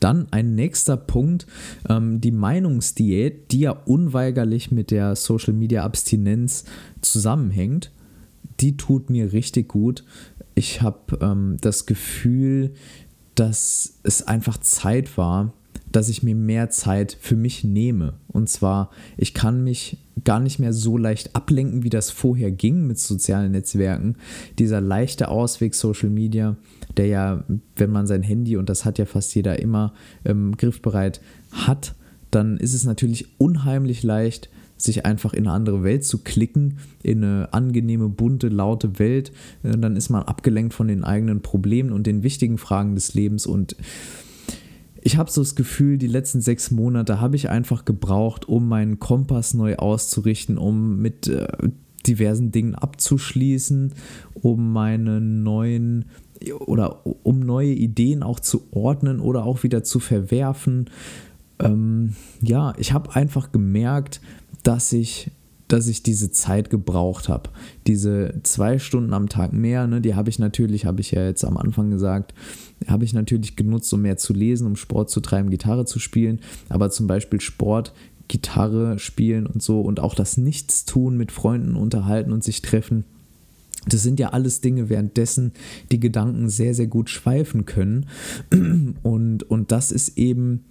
Dann 0.00 0.26
ein 0.32 0.54
nächster 0.54 0.96
Punkt, 0.96 1.46
ähm, 1.88 2.20
die 2.20 2.30
Meinungsdiät, 2.30 3.52
die 3.52 3.60
ja 3.60 3.70
unweigerlich 3.70 4.70
mit 4.70 4.90
der 4.90 5.16
Social 5.16 5.54
Media 5.54 5.84
Abstinenz 5.84 6.64
zusammenhängt, 7.00 7.90
die 8.60 8.76
tut 8.76 9.10
mir 9.10 9.32
richtig 9.32 9.68
gut. 9.68 10.04
Ich 10.54 10.82
habe 10.82 11.18
ähm, 11.20 11.56
das 11.60 11.86
Gefühl, 11.86 12.74
dass 13.34 13.98
es 14.02 14.26
einfach 14.26 14.58
Zeit 14.58 15.18
war, 15.18 15.52
dass 15.90 16.08
ich 16.08 16.22
mir 16.22 16.34
mehr 16.34 16.70
Zeit 16.70 17.16
für 17.20 17.36
mich 17.36 17.62
nehme. 17.62 18.14
Und 18.28 18.48
zwar, 18.48 18.90
ich 19.16 19.32
kann 19.32 19.62
mich 19.62 19.98
gar 20.24 20.40
nicht 20.40 20.58
mehr 20.58 20.72
so 20.72 20.96
leicht 20.96 21.36
ablenken, 21.36 21.82
wie 21.84 21.90
das 21.90 22.10
vorher 22.10 22.50
ging 22.50 22.86
mit 22.86 22.98
sozialen 22.98 23.52
Netzwerken. 23.52 24.16
Dieser 24.58 24.80
leichte 24.80 25.28
Ausweg 25.28 25.74
Social 25.74 26.10
Media, 26.10 26.56
der 26.96 27.06
ja, 27.06 27.44
wenn 27.76 27.90
man 27.90 28.06
sein 28.06 28.22
Handy, 28.22 28.56
und 28.56 28.68
das 28.68 28.84
hat 28.84 28.98
ja 28.98 29.06
fast 29.06 29.34
jeder 29.34 29.60
immer 29.60 29.94
ähm, 30.24 30.56
griffbereit, 30.56 31.20
hat, 31.52 31.94
dann 32.30 32.56
ist 32.56 32.74
es 32.74 32.84
natürlich 32.84 33.38
unheimlich 33.38 34.02
leicht, 34.02 34.48
sich 34.76 35.06
einfach 35.06 35.32
in 35.32 35.46
eine 35.46 35.54
andere 35.54 35.84
Welt 35.84 36.04
zu 36.04 36.18
klicken, 36.18 36.78
in 37.02 37.24
eine 37.24 37.52
angenehme, 37.52 38.08
bunte, 38.08 38.48
laute 38.48 38.98
Welt. 38.98 39.32
Äh, 39.62 39.76
dann 39.78 39.96
ist 39.96 40.10
man 40.10 40.22
abgelenkt 40.22 40.74
von 40.74 40.88
den 40.88 41.04
eigenen 41.04 41.40
Problemen 41.40 41.92
und 41.92 42.06
den 42.06 42.22
wichtigen 42.22 42.58
Fragen 42.58 42.94
des 42.94 43.14
Lebens. 43.14 43.46
Und 43.46 43.76
ich 45.00 45.16
habe 45.16 45.30
so 45.30 45.42
das 45.42 45.54
Gefühl, 45.54 45.98
die 45.98 46.06
letzten 46.06 46.40
sechs 46.40 46.70
Monate 46.70 47.20
habe 47.20 47.36
ich 47.36 47.50
einfach 47.50 47.84
gebraucht, 47.84 48.48
um 48.48 48.68
meinen 48.68 48.98
Kompass 48.98 49.54
neu 49.54 49.76
auszurichten, 49.76 50.58
um 50.58 51.00
mit 51.00 51.28
äh, 51.28 51.46
diversen 52.06 52.52
Dingen 52.52 52.74
abzuschließen, 52.74 53.92
um 54.34 54.72
meine 54.72 55.20
neuen 55.20 56.06
oder 56.66 57.06
um 57.24 57.40
neue 57.40 57.72
Ideen 57.72 58.22
auch 58.22 58.40
zu 58.40 58.62
ordnen 58.72 59.20
oder 59.20 59.44
auch 59.44 59.62
wieder 59.62 59.82
zu 59.82 60.00
verwerfen. 60.00 60.90
Ähm, 61.58 62.14
ja, 62.42 62.74
ich 62.78 62.92
habe 62.92 63.14
einfach 63.14 63.52
gemerkt, 63.52 64.20
dass 64.64 64.92
ich 64.92 65.30
dass 65.66 65.88
ich 65.88 66.02
diese 66.02 66.30
Zeit 66.30 66.68
gebraucht 66.68 67.30
habe. 67.30 67.48
Diese 67.86 68.34
zwei 68.42 68.78
Stunden 68.78 69.14
am 69.14 69.30
Tag 69.30 69.54
mehr, 69.54 69.86
ne, 69.86 70.02
die 70.02 70.14
habe 70.14 70.28
ich 70.28 70.38
natürlich, 70.38 70.84
habe 70.84 71.00
ich 71.00 71.12
ja 71.12 71.24
jetzt 71.24 71.42
am 71.42 71.56
Anfang 71.56 71.90
gesagt, 71.90 72.34
habe 72.86 73.04
ich 73.04 73.14
natürlich 73.14 73.56
genutzt, 73.56 73.92
um 73.94 74.02
mehr 74.02 74.18
zu 74.18 74.34
lesen, 74.34 74.66
um 74.66 74.76
Sport 74.76 75.08
zu 75.08 75.20
treiben, 75.20 75.48
Gitarre 75.48 75.86
zu 75.86 75.98
spielen. 75.98 76.40
Aber 76.68 76.90
zum 76.90 77.06
Beispiel 77.06 77.40
Sport, 77.40 77.94
Gitarre 78.28 78.98
spielen 78.98 79.46
und 79.46 79.62
so 79.62 79.80
und 79.80 80.00
auch 80.00 80.14
das 80.14 80.36
Nichtstun 80.36 81.16
mit 81.16 81.32
Freunden 81.32 81.76
unterhalten 81.76 82.32
und 82.32 82.44
sich 82.44 82.60
treffen 82.60 83.04
das 83.86 84.02
sind 84.02 84.18
ja 84.18 84.30
alles 84.30 84.60
Dinge, 84.60 84.88
währenddessen 84.88 85.52
die 85.92 86.00
Gedanken 86.00 86.48
sehr, 86.48 86.74
sehr 86.74 86.86
gut 86.86 87.10
schweifen 87.10 87.66
können. 87.66 88.06
Und, 89.02 89.42
und 89.42 89.72
das 89.72 89.92
ist 89.92 90.16
eben 90.16 90.64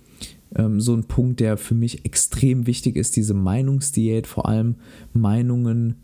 ähm, 0.56 0.80
so 0.82 0.94
ein 0.94 1.06
Punkt, 1.06 1.40
der 1.40 1.58
für 1.58 1.76
mich 1.76 2.06
extrem 2.06 2.68
wichtig 2.68 2.96
ist, 2.96 3.16
diese 3.16 3.34
Meinungsdiät, 3.34 4.28
vor 4.28 4.48
allem 4.48 4.76
Meinungen 5.14 5.96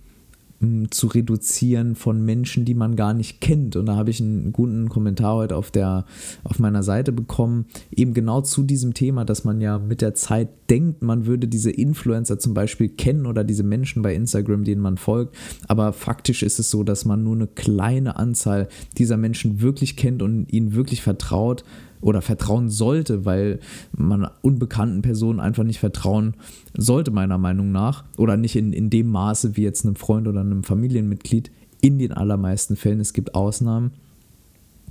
zu 0.90 1.08
reduzieren 1.08 1.96
von 1.96 2.24
Menschen, 2.24 2.66
die 2.66 2.74
man 2.74 2.98
gar 2.98 3.14
nicht 3.14 3.40
kennt. 3.40 3.78
Und 3.78 3.86
da 3.86 3.96
habe 3.96 4.10
ich 4.10 4.20
einen 4.20 4.52
guten 4.52 4.90
Kommentar 4.90 5.36
heute 5.36 5.56
auf, 5.56 5.72
der, 5.72 6.06
auf 6.44 6.60
meiner 6.60 6.84
Seite 6.84 7.14
bekommen, 7.14 7.66
eben 7.92 8.14
genau 8.14 8.42
zu 8.42 8.64
diesem 8.64 8.94
Thema, 8.94 9.24
dass 9.24 9.46
man 9.46 9.62
ja 9.62 9.80
mit 9.80 10.02
der 10.02 10.16
Zeit 10.16 10.50
denkt, 10.70 11.02
man 11.02 11.26
würde 11.26 11.48
diese 11.48 11.72
Influencer 11.72 12.40
zum 12.40 12.54
Beispiel 12.54 12.90
kennen 12.90 13.26
oder 13.26 13.46
diese 13.46 13.64
Menschen 13.64 14.02
bei 14.02 14.14
Instagram, 14.14 14.66
denen 14.66 14.82
man 14.82 14.98
folgt. 14.98 15.34
Aber 15.70 15.94
faktisch 15.94 16.44
ist 16.44 16.60
es 16.60 16.70
so, 16.70 16.84
dass 16.84 17.06
man 17.06 17.24
nur 17.24 17.36
eine 17.36 17.48
kleine 17.48 18.18
Anzahl 18.18 18.68
dieser 18.98 19.16
Menschen 19.16 19.62
wirklich 19.62 19.96
kennt 19.96 20.22
und 20.22 20.52
ihnen 20.52 20.74
wirklich 20.74 21.02
vertraut 21.02 21.64
oder 22.02 22.22
vertrauen 22.22 22.70
sollte, 22.70 23.26
weil 23.26 23.60
man 23.96 24.30
unbekannten 24.42 25.02
Personen 25.02 25.40
einfach 25.40 25.64
nicht 25.64 25.80
vertrauen 25.80 26.36
sollte, 26.78 27.12
meiner 27.12 27.38
Meinung 27.38 27.72
nach. 27.72 28.06
Oder 28.18 28.38
nicht 28.38 28.56
in, 28.56 28.74
in 28.74 28.90
dem 28.90 29.10
Maße 29.10 29.58
wie 29.58 29.64
jetzt 29.64 29.86
einem 29.86 29.96
Freund 29.96 30.28
oder 30.28 30.42
einem 30.42 30.64
Familienmitglied. 30.64 31.52
In 31.82 31.98
den 31.98 32.12
allermeisten 32.12 32.76
Fällen. 32.76 33.00
Es 33.00 33.14
gibt 33.14 33.36
Ausnahmen. 33.36 33.92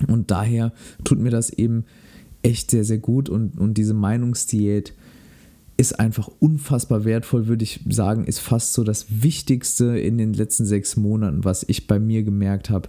Und 0.06 0.30
daher 0.30 0.72
tut 1.04 1.18
mir 1.18 1.30
das 1.30 1.50
eben 1.50 1.84
echt 2.42 2.70
sehr, 2.70 2.84
sehr 2.84 2.98
gut. 2.98 3.28
Und, 3.28 3.58
und 3.58 3.74
diese 3.74 3.94
Meinungsdiät 3.94 4.94
ist 5.78 6.00
einfach 6.00 6.28
unfassbar 6.40 7.04
wertvoll, 7.04 7.46
würde 7.46 7.62
ich 7.62 7.80
sagen, 7.88 8.24
ist 8.24 8.40
fast 8.40 8.72
so 8.72 8.82
das 8.82 9.22
Wichtigste 9.22 9.96
in 9.96 10.18
den 10.18 10.34
letzten 10.34 10.66
sechs 10.66 10.96
Monaten, 10.96 11.44
was 11.44 11.64
ich 11.68 11.86
bei 11.86 12.00
mir 12.00 12.24
gemerkt 12.24 12.68
habe, 12.68 12.88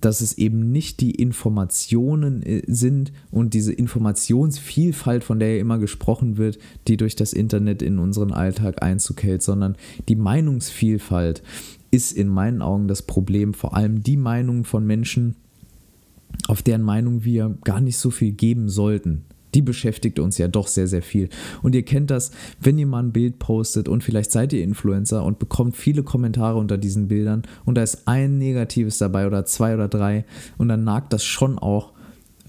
dass 0.00 0.20
es 0.20 0.38
eben 0.38 0.72
nicht 0.72 1.00
die 1.00 1.12
Informationen 1.12 2.42
äh, 2.42 2.62
sind 2.66 3.12
und 3.30 3.54
diese 3.54 3.72
Informationsvielfalt, 3.72 5.24
von 5.24 5.38
der 5.38 5.54
ja 5.54 5.60
immer 5.60 5.78
gesprochen 5.78 6.36
wird, 6.36 6.58
die 6.88 6.96
durch 6.96 7.16
das 7.16 7.32
Internet 7.32 7.82
in 7.82 7.98
unseren 7.98 8.32
Alltag 8.32 8.82
Einzug 8.82 9.22
hält, 9.22 9.42
sondern 9.42 9.76
die 10.08 10.16
Meinungsvielfalt 10.16 11.42
ist 11.90 12.12
in 12.12 12.28
meinen 12.28 12.62
Augen 12.62 12.88
das 12.88 13.02
Problem, 13.02 13.54
vor 13.54 13.76
allem 13.76 14.02
die 14.02 14.16
Meinung 14.16 14.64
von 14.64 14.86
Menschen, 14.86 15.36
auf 16.48 16.62
deren 16.62 16.82
Meinung 16.82 17.24
wir 17.24 17.56
gar 17.64 17.80
nicht 17.80 17.98
so 17.98 18.10
viel 18.10 18.32
geben 18.32 18.68
sollten 18.68 19.24
die 19.54 19.62
beschäftigt 19.62 20.18
uns 20.18 20.38
ja 20.38 20.48
doch 20.48 20.66
sehr, 20.66 20.88
sehr 20.88 21.02
viel. 21.02 21.28
Und 21.62 21.74
ihr 21.74 21.84
kennt 21.84 22.10
das, 22.10 22.32
wenn 22.60 22.78
ihr 22.78 22.86
mal 22.86 23.02
ein 23.02 23.12
Bild 23.12 23.38
postet 23.38 23.88
und 23.88 24.02
vielleicht 24.02 24.32
seid 24.32 24.52
ihr 24.52 24.62
Influencer 24.62 25.24
und 25.24 25.38
bekommt 25.38 25.76
viele 25.76 26.02
Kommentare 26.02 26.58
unter 26.58 26.78
diesen 26.78 27.08
Bildern 27.08 27.42
und 27.64 27.76
da 27.76 27.82
ist 27.82 28.06
ein 28.06 28.38
negatives 28.38 28.98
dabei 28.98 29.26
oder 29.26 29.44
zwei 29.44 29.74
oder 29.74 29.88
drei 29.88 30.24
und 30.58 30.68
dann 30.68 30.84
nagt 30.84 31.12
das 31.12 31.24
schon 31.24 31.58
auch 31.58 31.92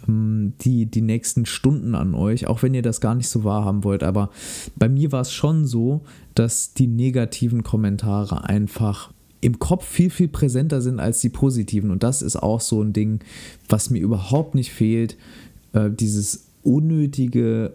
ähm, 0.07 0.53
die, 0.61 0.85
die 0.85 1.01
nächsten 1.01 1.45
Stunden 1.45 1.95
an 1.95 2.15
euch, 2.15 2.47
auch 2.47 2.63
wenn 2.63 2.73
ihr 2.73 2.81
das 2.81 3.01
gar 3.01 3.15
nicht 3.15 3.29
so 3.29 3.43
wahrhaben 3.43 3.83
wollt. 3.83 4.03
Aber 4.03 4.29
bei 4.75 4.89
mir 4.89 5.11
war 5.11 5.21
es 5.21 5.31
schon 5.31 5.65
so, 5.65 6.01
dass 6.33 6.73
die 6.73 6.87
negativen 6.87 7.63
Kommentare 7.63 8.43
einfach 8.45 9.11
im 9.41 9.59
Kopf 9.59 9.85
viel, 9.85 10.09
viel 10.09 10.27
präsenter 10.27 10.81
sind 10.81 10.99
als 10.99 11.19
die 11.21 11.29
positiven. 11.29 11.91
Und 11.91 12.03
das 12.03 12.21
ist 12.21 12.35
auch 12.35 12.61
so 12.61 12.81
ein 12.81 12.93
Ding, 12.93 13.19
was 13.69 13.89
mir 13.89 13.99
überhaupt 13.99 14.55
nicht 14.55 14.71
fehlt. 14.71 15.17
Äh, 15.73 15.91
dieses 15.91 16.44
unnötige, 16.65 17.73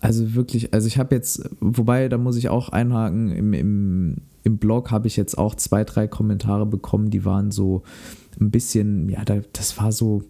also 0.00 0.34
wirklich, 0.34 0.72
also 0.72 0.86
ich 0.86 0.98
habe 0.98 1.14
jetzt, 1.14 1.48
wobei, 1.60 2.08
da 2.08 2.18
muss 2.18 2.36
ich 2.36 2.48
auch 2.48 2.68
einhaken, 2.68 3.30
im, 3.32 3.52
im, 3.52 4.16
im 4.44 4.58
Blog 4.58 4.90
habe 4.90 5.08
ich 5.08 5.16
jetzt 5.16 5.36
auch 5.36 5.54
zwei, 5.54 5.84
drei 5.84 6.06
Kommentare 6.06 6.66
bekommen, 6.66 7.10
die 7.10 7.24
waren 7.24 7.50
so 7.50 7.82
ein 8.40 8.50
bisschen, 8.50 9.08
ja, 9.08 9.24
das 9.24 9.78
war 9.78 9.92
so, 9.92 10.22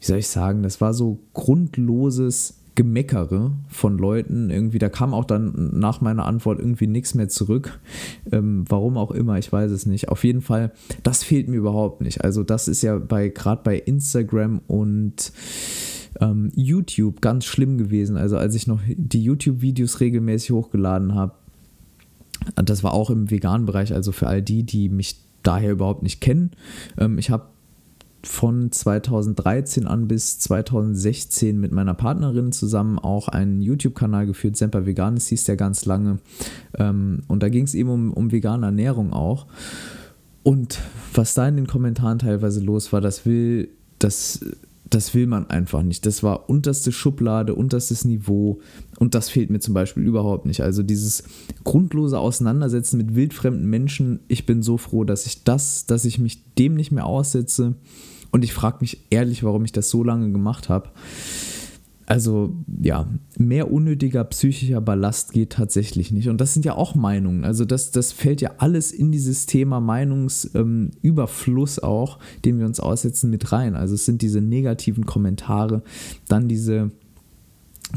wie 0.00 0.06
soll 0.06 0.18
ich 0.18 0.28
sagen, 0.28 0.62
das 0.62 0.80
war 0.80 0.94
so 0.94 1.18
grundloses 1.34 2.54
Gemeckere 2.76 3.52
von 3.68 3.98
Leuten. 3.98 4.50
Irgendwie, 4.50 4.78
da 4.78 4.88
kam 4.88 5.14
auch 5.14 5.24
dann 5.24 5.70
nach 5.78 6.02
meiner 6.02 6.26
Antwort 6.26 6.60
irgendwie 6.60 6.86
nichts 6.86 7.14
mehr 7.14 7.28
zurück. 7.28 7.80
Ähm, 8.30 8.64
warum 8.68 8.98
auch 8.98 9.10
immer, 9.10 9.38
ich 9.38 9.50
weiß 9.50 9.70
es 9.70 9.86
nicht. 9.86 10.10
Auf 10.10 10.24
jeden 10.24 10.42
Fall, 10.42 10.72
das 11.02 11.24
fehlt 11.24 11.48
mir 11.48 11.56
überhaupt 11.56 12.02
nicht. 12.02 12.22
Also, 12.22 12.42
das 12.44 12.68
ist 12.68 12.82
ja 12.82 12.98
bei 12.98 13.28
gerade 13.28 13.62
bei 13.64 13.78
Instagram 13.78 14.60
und 14.66 15.32
ähm, 16.20 16.50
YouTube 16.54 17.20
ganz 17.20 17.44
schlimm 17.44 17.78
gewesen. 17.78 18.16
Also 18.16 18.36
als 18.36 18.54
ich 18.54 18.66
noch 18.66 18.80
die 18.86 19.22
YouTube-Videos 19.22 20.00
regelmäßig 20.00 20.50
hochgeladen 20.50 21.14
habe, 21.14 21.34
das 22.54 22.84
war 22.84 22.92
auch 22.92 23.10
im 23.10 23.30
veganen 23.30 23.66
Bereich, 23.66 23.92
also 23.92 24.12
für 24.12 24.26
all 24.26 24.42
die, 24.42 24.62
die 24.62 24.88
mich 24.88 25.20
daher 25.42 25.72
überhaupt 25.72 26.02
nicht 26.02 26.20
kennen. 26.20 26.50
Ähm, 26.98 27.18
ich 27.18 27.30
habe 27.30 27.46
von 28.22 28.72
2013 28.72 29.86
an 29.86 30.08
bis 30.08 30.38
2016 30.40 31.58
mit 31.58 31.72
meiner 31.72 31.94
Partnerin 31.94 32.50
zusammen 32.52 32.98
auch 32.98 33.28
einen 33.28 33.62
YouTube-Kanal 33.62 34.26
geführt, 34.26 34.56
Semper 34.56 34.84
Veganis 34.84 35.28
hieß 35.28 35.44
der 35.44 35.56
ganz 35.56 35.84
lange. 35.84 36.18
Ähm, 36.76 37.22
und 37.28 37.42
da 37.42 37.48
ging 37.48 37.64
es 37.64 37.74
eben 37.74 37.88
um, 37.88 38.12
um 38.12 38.32
vegane 38.32 38.66
Ernährung 38.66 39.12
auch. 39.12 39.46
Und 40.42 40.80
was 41.14 41.34
da 41.34 41.48
in 41.48 41.56
den 41.56 41.66
Kommentaren 41.66 42.18
teilweise 42.18 42.60
los 42.60 42.92
war, 42.92 43.00
das 43.00 43.26
will, 43.26 43.68
das 43.98 44.44
das 44.88 45.14
will 45.14 45.26
man 45.26 45.50
einfach 45.50 45.82
nicht. 45.82 46.06
Das 46.06 46.22
war 46.22 46.48
unterste 46.48 46.92
Schublade, 46.92 47.54
unterstes 47.54 48.04
Niveau 48.04 48.60
und 48.98 49.14
das 49.14 49.28
fehlt 49.28 49.50
mir 49.50 49.58
zum 49.58 49.74
Beispiel 49.74 50.04
überhaupt 50.04 50.46
nicht. 50.46 50.62
Also 50.62 50.82
dieses 50.82 51.24
grundlose 51.64 52.18
Auseinandersetzen 52.18 52.96
mit 52.96 53.14
wildfremden 53.14 53.68
Menschen, 53.68 54.20
ich 54.28 54.46
bin 54.46 54.62
so 54.62 54.78
froh, 54.78 55.04
dass 55.04 55.26
ich 55.26 55.44
das, 55.44 55.86
dass 55.86 56.04
ich 56.04 56.18
mich 56.18 56.54
dem 56.54 56.74
nicht 56.74 56.92
mehr 56.92 57.06
aussetze 57.06 57.74
und 58.30 58.44
ich 58.44 58.52
frage 58.52 58.78
mich 58.80 59.06
ehrlich, 59.10 59.42
warum 59.42 59.64
ich 59.64 59.72
das 59.72 59.90
so 59.90 60.04
lange 60.04 60.30
gemacht 60.30 60.68
habe. 60.68 60.90
Also 62.06 62.54
ja, 62.82 63.08
mehr 63.36 63.72
unnötiger 63.72 64.22
psychischer 64.24 64.80
Ballast 64.80 65.32
geht 65.32 65.50
tatsächlich 65.50 66.12
nicht. 66.12 66.28
Und 66.28 66.40
das 66.40 66.54
sind 66.54 66.64
ja 66.64 66.76
auch 66.76 66.94
Meinungen. 66.94 67.44
Also 67.44 67.64
das, 67.64 67.90
das 67.90 68.12
fällt 68.12 68.40
ja 68.40 68.52
alles 68.58 68.92
in 68.92 69.10
dieses 69.10 69.46
Thema 69.46 69.80
Meinungsüberfluss 69.80 71.78
ähm, 71.78 71.84
auch, 71.84 72.20
den 72.44 72.60
wir 72.60 72.66
uns 72.66 72.78
aussetzen, 72.78 73.28
mit 73.30 73.50
rein. 73.50 73.74
Also 73.74 73.94
es 73.94 74.04
sind 74.04 74.22
diese 74.22 74.40
negativen 74.40 75.04
Kommentare, 75.04 75.82
dann 76.28 76.46
diese 76.46 76.92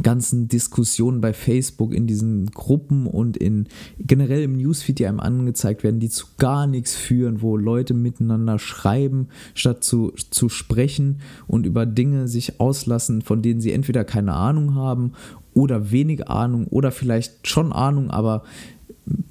ganzen 0.03 0.47
Diskussionen 0.47 1.19
bei 1.19 1.33
Facebook, 1.33 1.93
in 1.93 2.07
diesen 2.07 2.51
Gruppen 2.51 3.07
und 3.07 3.37
in 3.37 3.67
generell 3.97 4.43
im 4.43 4.55
Newsfeed, 4.57 4.99
die 4.99 5.07
einem 5.07 5.19
angezeigt 5.19 5.83
werden, 5.83 5.99
die 5.99 6.09
zu 6.09 6.27
gar 6.37 6.67
nichts 6.67 6.95
führen, 6.95 7.41
wo 7.41 7.57
Leute 7.57 7.93
miteinander 7.93 8.59
schreiben, 8.59 9.27
statt 9.55 9.83
zu, 9.83 10.13
zu 10.29 10.47
sprechen 10.47 11.21
und 11.47 11.65
über 11.65 11.85
Dinge 11.85 12.27
sich 12.27 12.59
auslassen, 12.59 13.21
von 13.21 13.41
denen 13.41 13.61
sie 13.61 13.71
entweder 13.71 14.03
keine 14.03 14.33
Ahnung 14.33 14.75
haben 14.75 15.13
oder 15.53 15.91
wenig 15.91 16.29
Ahnung 16.29 16.67
oder 16.67 16.91
vielleicht 16.91 17.47
schon 17.47 17.73
Ahnung, 17.73 18.11
aber 18.11 18.43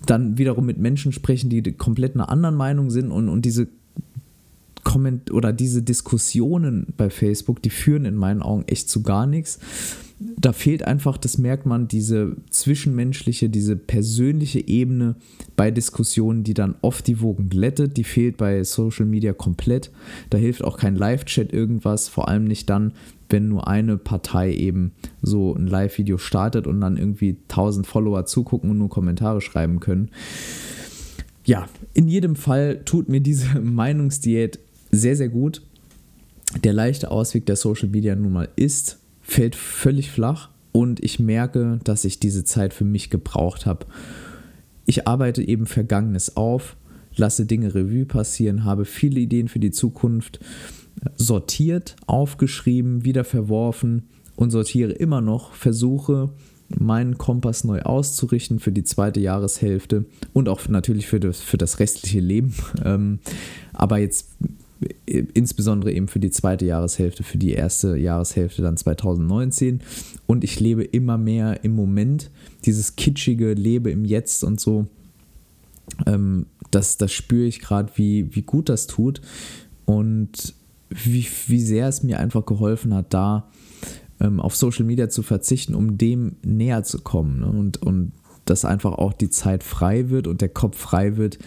dann 0.07 0.39
wiederum 0.39 0.67
mit 0.67 0.79
Menschen 0.79 1.13
sprechen, 1.13 1.51
die 1.51 1.63
komplett 1.73 2.15
einer 2.15 2.31
anderen 2.31 2.57
Meinung 2.57 2.91
sind 2.91 3.13
und, 3.13 3.29
und 3.29 3.45
diese 3.45 3.69
Komment 4.83 5.31
oder 5.31 5.53
diese 5.53 5.83
Diskussionen 5.83 6.89
bei 6.97 7.11
Facebook, 7.11 7.63
die 7.63 7.71
führen 7.71 8.05
in 8.07 8.17
meinen 8.17 8.43
Augen 8.43 8.65
echt 8.67 8.89
zu 8.89 9.03
gar 9.03 9.27
nichts 9.27 9.61
da 10.21 10.53
fehlt 10.53 10.83
einfach, 10.83 11.17
das 11.17 11.39
merkt 11.39 11.65
man, 11.65 11.87
diese 11.87 12.37
zwischenmenschliche, 12.51 13.49
diese 13.49 13.77
persönliche 13.77 14.67
Ebene 14.67 15.15
bei 15.55 15.71
Diskussionen, 15.71 16.43
die 16.43 16.55
dann 16.55 16.75
oft 16.83 17.07
die 17.07 17.21
Wogen 17.21 17.49
glättet. 17.49 17.97
Die 17.97 18.05
fehlt 18.05 18.37
bei 18.37 18.65
Social 18.65 19.07
Media 19.07 19.33
komplett. 19.33 19.93
Da 20.31 20.39
hilft 20.39 20.65
auch 20.65 20.77
kein 20.77 20.97
Live-Chat 20.97 21.53
irgendwas, 21.53 22.09
vor 22.09 22.29
allem 22.29 22.45
nicht 22.45 22.69
dann, 22.69 22.95
wenn 23.29 23.49
nur 23.49 23.69
eine 23.69 23.97
Partei 23.97 24.53
eben 24.53 24.93
so 25.23 25.55
ein 25.55 25.69
Live-Video 25.69 26.19
startet 26.19 26.67
und 26.67 26.81
dann 26.81 26.97
irgendwie 26.97 27.37
1000 27.49 27.87
Follower 27.87 28.27
zugucken 28.27 28.71
und 28.71 28.79
nur 28.79 28.89
Kommentare 28.89 29.41
schreiben 29.41 29.79
können. 29.79 30.11
Ja, 31.45 31.69
in 31.95 32.09
jedem 32.09 32.35
Fall 32.35 32.83
tut 32.85 33.09
mir 33.09 33.21
diese 33.21 33.61
Meinungsdiät 33.61 34.59
sehr, 34.91 35.15
sehr 35.15 35.29
gut. 35.29 35.63
Der 36.65 36.73
leichte 36.73 37.11
Ausweg 37.11 37.47
der 37.47 37.57
Social 37.57 37.89
Media 37.89 38.17
nun 38.17 38.33
mal 38.33 38.49
ist, 38.57 38.99
fällt 39.29 39.55
völlig 39.55 40.11
flach 40.11 40.49
und 40.73 41.05
ich 41.05 41.21
merke, 41.21 41.81
dass 41.85 42.05
ich 42.05 42.19
diese 42.19 42.45
Zeit 42.45 42.73
für 42.73 42.85
mich 42.85 43.11
gebraucht 43.11 43.67
habe. 43.67 43.87
Ich 44.87 45.07
arbeite 45.07 45.47
eben 45.47 45.67
Vergangenes 45.67 46.37
auf, 46.37 46.77
lasse 47.15 47.45
Dinge 47.45 47.75
Revue 47.75 48.07
passieren, 48.07 48.65
habe 48.65 48.87
viele 48.87 49.21
Ideen 49.21 49.49
für 49.49 49.59
die 49.59 49.71
Zukunft 49.71 50.41
sortiert, 51.15 51.95
aufgeschrieben, 52.07 53.05
wieder 53.05 53.23
verworfen 53.23 54.09
und 54.35 54.51
sortiere 54.51 54.93
immer 54.93 55.21
noch, 55.21 55.53
versuche 55.53 56.31
meinen 56.69 57.19
Kompass 57.19 57.65
neu 57.65 57.83
auszurichten 57.83 58.61
für 58.61 58.73
die 58.73 58.85
zweite 58.85 59.21
Jahreshälfte 59.21 60.07
und 60.33 60.49
auch 60.49 60.69
natürlich 60.69 61.07
für 61.07 61.21
das, 61.21 61.41
für 61.41 61.59
das 61.59 61.81
restliche 61.81 62.21
Leben. 62.21 62.55
Ähm, 62.85 63.19
aber 63.73 63.99
jetzt 63.99 64.31
insbesondere 65.07 65.93
eben 65.93 66.09
für 66.09 66.21
die 66.21 66.31
zweite 66.31 66.65
Jahreshälfte, 66.65 67.23
für 67.23 67.39
die 67.39 67.53
erste 67.53 67.97
Jahreshälfte 67.97 68.63
dann 68.63 68.77
2019. 68.77 69.81
Und 70.27 70.45
ich 70.45 70.61
lebe 70.61 70.85
immer 70.85 71.19
mehr 71.19 71.65
im 71.65 71.75
Moment, 71.75 72.31
dieses 72.65 72.97
kitschige 72.97 73.55
Lebe 73.55 73.91
im 73.91 74.05
Jetzt 74.05 74.45
und 74.45 74.61
so. 74.61 74.87
Ähm, 76.07 76.47
das, 76.71 76.97
das 76.97 77.13
spüre 77.13 77.47
ich 77.47 77.61
gerade, 77.61 77.93
wie, 77.97 78.35
wie 78.35 78.43
gut 78.43 78.69
das 78.69 78.87
tut 78.87 79.21
und 79.85 80.55
wie, 80.91 81.27
wie 81.47 81.61
sehr 81.61 81.89
es 81.89 82.03
mir 82.03 82.19
einfach 82.21 82.47
geholfen 82.47 82.95
hat, 82.95 83.13
da 83.13 83.51
ähm, 84.21 84.41
auf 84.41 84.57
Social 84.57 84.85
Media 84.85 85.09
zu 85.09 85.23
verzichten, 85.23 85.75
um 85.75 85.99
dem 85.99 86.37
näher 86.45 86.83
zu 86.83 87.01
kommen. 87.01 87.41
Ne? 87.41 87.47
Und, 87.47 87.83
und 87.83 88.13
dass 88.45 88.65
einfach 88.65 88.93
auch 88.93 89.13
die 89.13 89.31
Zeit 89.31 89.63
frei 89.63 90.09
wird 90.11 90.27
und 90.27 90.41
der 90.41 90.49
Kopf 90.49 90.79
frei 90.79 91.17
wird, 91.17 91.39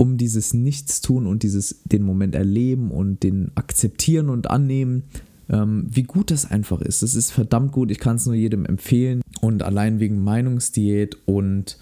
um 0.00 0.16
dieses 0.16 0.54
Nichtstun 0.54 1.26
und 1.26 1.42
dieses 1.42 1.82
den 1.84 2.02
Moment 2.02 2.34
erleben 2.34 2.90
und 2.90 3.22
den 3.22 3.50
akzeptieren 3.54 4.30
und 4.30 4.48
annehmen, 4.48 5.02
ähm, 5.50 5.84
wie 5.90 6.04
gut 6.04 6.30
das 6.30 6.50
einfach 6.50 6.80
ist. 6.80 7.02
Es 7.02 7.14
ist 7.14 7.30
verdammt 7.30 7.72
gut, 7.72 7.90
ich 7.90 7.98
kann 7.98 8.16
es 8.16 8.24
nur 8.24 8.34
jedem 8.34 8.64
empfehlen 8.64 9.20
und 9.42 9.62
allein 9.62 10.00
wegen 10.00 10.24
Meinungsdiät 10.24 11.18
und 11.26 11.76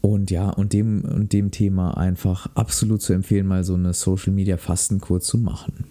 und 0.00 0.30
ja, 0.30 0.48
und 0.48 0.72
dem, 0.72 1.02
und 1.02 1.34
dem 1.34 1.50
Thema 1.50 1.98
einfach 1.98 2.46
absolut 2.54 3.02
zu 3.02 3.12
empfehlen, 3.12 3.46
mal 3.46 3.62
so 3.64 3.74
eine 3.74 3.92
Social 3.92 4.32
Media 4.32 4.56
Fastenkur 4.56 5.20
zu 5.20 5.36
machen. 5.36 5.84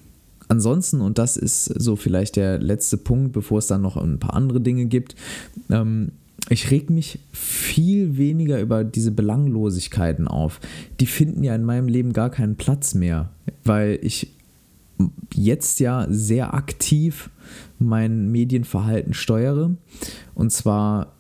Ansonsten, 0.47 1.01
und 1.01 1.19
das 1.19 1.37
ist 1.37 1.65
so 1.65 1.95
vielleicht 1.95 2.35
der 2.35 2.57
letzte 2.57 2.97
Punkt, 2.97 3.33
bevor 3.33 3.59
es 3.59 3.67
dann 3.67 3.83
noch 3.83 3.95
ein 3.95 4.17
paar 4.17 4.33
andere 4.33 4.59
Dinge 4.59 4.87
gibt, 4.87 5.13
ähm, 5.69 6.13
ich 6.49 6.71
reg 6.71 6.89
mich 6.89 7.19
viel 7.31 8.17
weniger 8.17 8.59
über 8.59 8.83
diese 8.83 9.11
Belanglosigkeiten 9.11 10.27
auf. 10.27 10.59
Die 10.99 11.05
finden 11.05 11.43
ja 11.43 11.55
in 11.55 11.63
meinem 11.63 11.87
Leben 11.87 12.13
gar 12.13 12.29
keinen 12.29 12.55
Platz 12.55 12.95
mehr, 12.95 13.29
weil 13.63 13.99
ich 14.01 14.33
jetzt 15.33 15.79
ja 15.79 16.07
sehr 16.09 16.53
aktiv 16.53 17.29
mein 17.77 18.31
Medienverhalten 18.31 19.13
steuere. 19.13 19.75
Und 20.35 20.51
zwar 20.51 21.13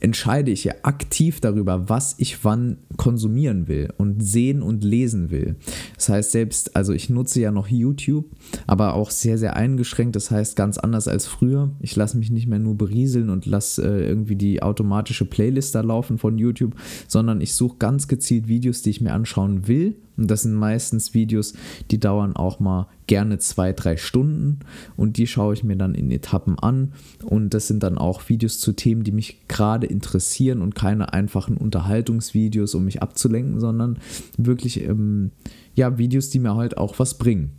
entscheide 0.00 0.50
ich 0.50 0.64
ja 0.64 0.74
aktiv 0.82 1.40
darüber, 1.40 1.88
was 1.88 2.14
ich 2.18 2.44
wann 2.44 2.78
konsumieren 2.96 3.68
will 3.68 3.92
und 3.96 4.22
sehen 4.22 4.62
und 4.62 4.84
lesen 4.84 5.30
will. 5.30 5.56
Das 5.96 6.08
heißt, 6.08 6.32
selbst, 6.32 6.76
also 6.76 6.92
ich 6.92 7.10
nutze 7.10 7.40
ja 7.40 7.50
noch 7.50 7.68
YouTube, 7.68 8.26
aber 8.66 8.94
auch 8.94 9.10
sehr, 9.10 9.38
sehr 9.38 9.56
eingeschränkt. 9.56 10.16
Das 10.16 10.30
heißt, 10.30 10.56
ganz 10.56 10.78
anders 10.78 11.08
als 11.08 11.26
früher. 11.26 11.70
Ich 11.80 11.96
lasse 11.96 12.18
mich 12.18 12.30
nicht 12.30 12.46
mehr 12.46 12.58
nur 12.58 12.76
berieseln 12.76 13.30
und 13.30 13.46
lasse 13.46 13.82
äh, 13.82 14.08
irgendwie 14.08 14.36
die 14.36 14.62
automatische 14.62 15.24
Playlist 15.24 15.74
da 15.74 15.80
laufen 15.80 16.18
von 16.18 16.38
YouTube, 16.38 16.74
sondern 17.08 17.40
ich 17.40 17.54
suche 17.54 17.76
ganz 17.78 18.08
gezielt 18.08 18.48
Videos, 18.48 18.82
die 18.82 18.90
ich 18.90 19.00
mir 19.00 19.12
anschauen 19.12 19.68
will 19.68 19.96
und 20.16 20.30
das 20.30 20.42
sind 20.42 20.54
meistens 20.54 21.14
Videos, 21.14 21.54
die 21.90 22.00
dauern 22.00 22.34
auch 22.36 22.58
mal 22.60 22.88
gerne 23.06 23.38
zwei, 23.38 23.72
drei 23.72 23.96
Stunden 23.96 24.60
und 24.96 25.16
die 25.16 25.26
schaue 25.26 25.54
ich 25.54 25.62
mir 25.62 25.76
dann 25.76 25.94
in 25.94 26.10
Etappen 26.10 26.58
an. 26.58 26.92
Und 27.24 27.54
das 27.54 27.68
sind 27.68 27.82
dann 27.82 27.98
auch 27.98 28.28
Videos 28.28 28.58
zu 28.58 28.72
Themen, 28.72 29.04
die 29.04 29.12
mich 29.12 29.46
gerade 29.48 29.86
interessieren 29.86 30.62
und 30.62 30.74
keine 30.74 31.12
einfachen 31.12 31.56
Unterhaltungsvideos, 31.56 32.74
um 32.74 32.84
mich 32.84 33.02
abzulenken, 33.02 33.60
sondern 33.60 33.98
wirklich 34.36 34.82
ähm, 34.82 35.30
ja, 35.74 35.98
Videos, 35.98 36.30
die 36.30 36.38
mir 36.38 36.56
halt 36.56 36.78
auch 36.78 36.98
was 36.98 37.18
bringen. 37.18 37.50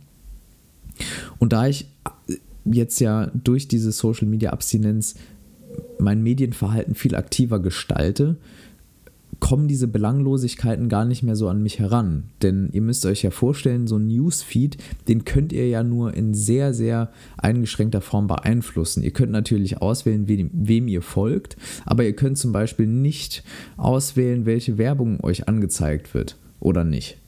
Und 1.38 1.52
da 1.52 1.66
ich 1.66 1.88
jetzt 2.64 2.98
ja 2.98 3.30
durch 3.32 3.68
diese 3.68 3.92
Social 3.92 4.26
Media 4.26 4.50
Abstinenz 4.50 5.14
mein 5.98 6.22
Medienverhalten 6.22 6.94
viel 6.94 7.14
aktiver 7.14 7.60
gestalte, 7.60 8.36
kommen 9.40 9.68
diese 9.68 9.88
Belanglosigkeiten 9.88 10.88
gar 10.88 11.04
nicht 11.04 11.22
mehr 11.22 11.36
so 11.36 11.48
an 11.48 11.62
mich 11.62 11.78
heran. 11.78 12.24
Denn 12.42 12.68
ihr 12.72 12.82
müsst 12.82 13.06
euch 13.06 13.22
ja 13.22 13.30
vorstellen, 13.30 13.86
so 13.86 13.96
ein 13.96 14.08
Newsfeed, 14.08 14.76
den 15.06 15.24
könnt 15.24 15.52
ihr 15.52 15.68
ja 15.68 15.82
nur 15.82 16.14
in 16.14 16.34
sehr, 16.34 16.74
sehr 16.74 17.10
eingeschränkter 17.36 18.00
Form 18.00 18.26
beeinflussen. 18.26 19.02
Ihr 19.02 19.12
könnt 19.12 19.32
natürlich 19.32 19.80
auswählen, 19.80 20.26
wem, 20.28 20.88
ihr 20.88 21.02
folgt, 21.02 21.56
aber 21.84 22.04
ihr 22.04 22.14
könnt 22.14 22.38
zum 22.38 22.52
Beispiel 22.52 22.86
nicht 22.86 23.44
auswählen, 23.76 24.46
welche 24.46 24.78
Werbung 24.78 25.22
euch 25.22 25.48
angezeigt 25.48 26.14
wird 26.14 26.36
oder 26.60 26.84
nicht. 26.84 27.18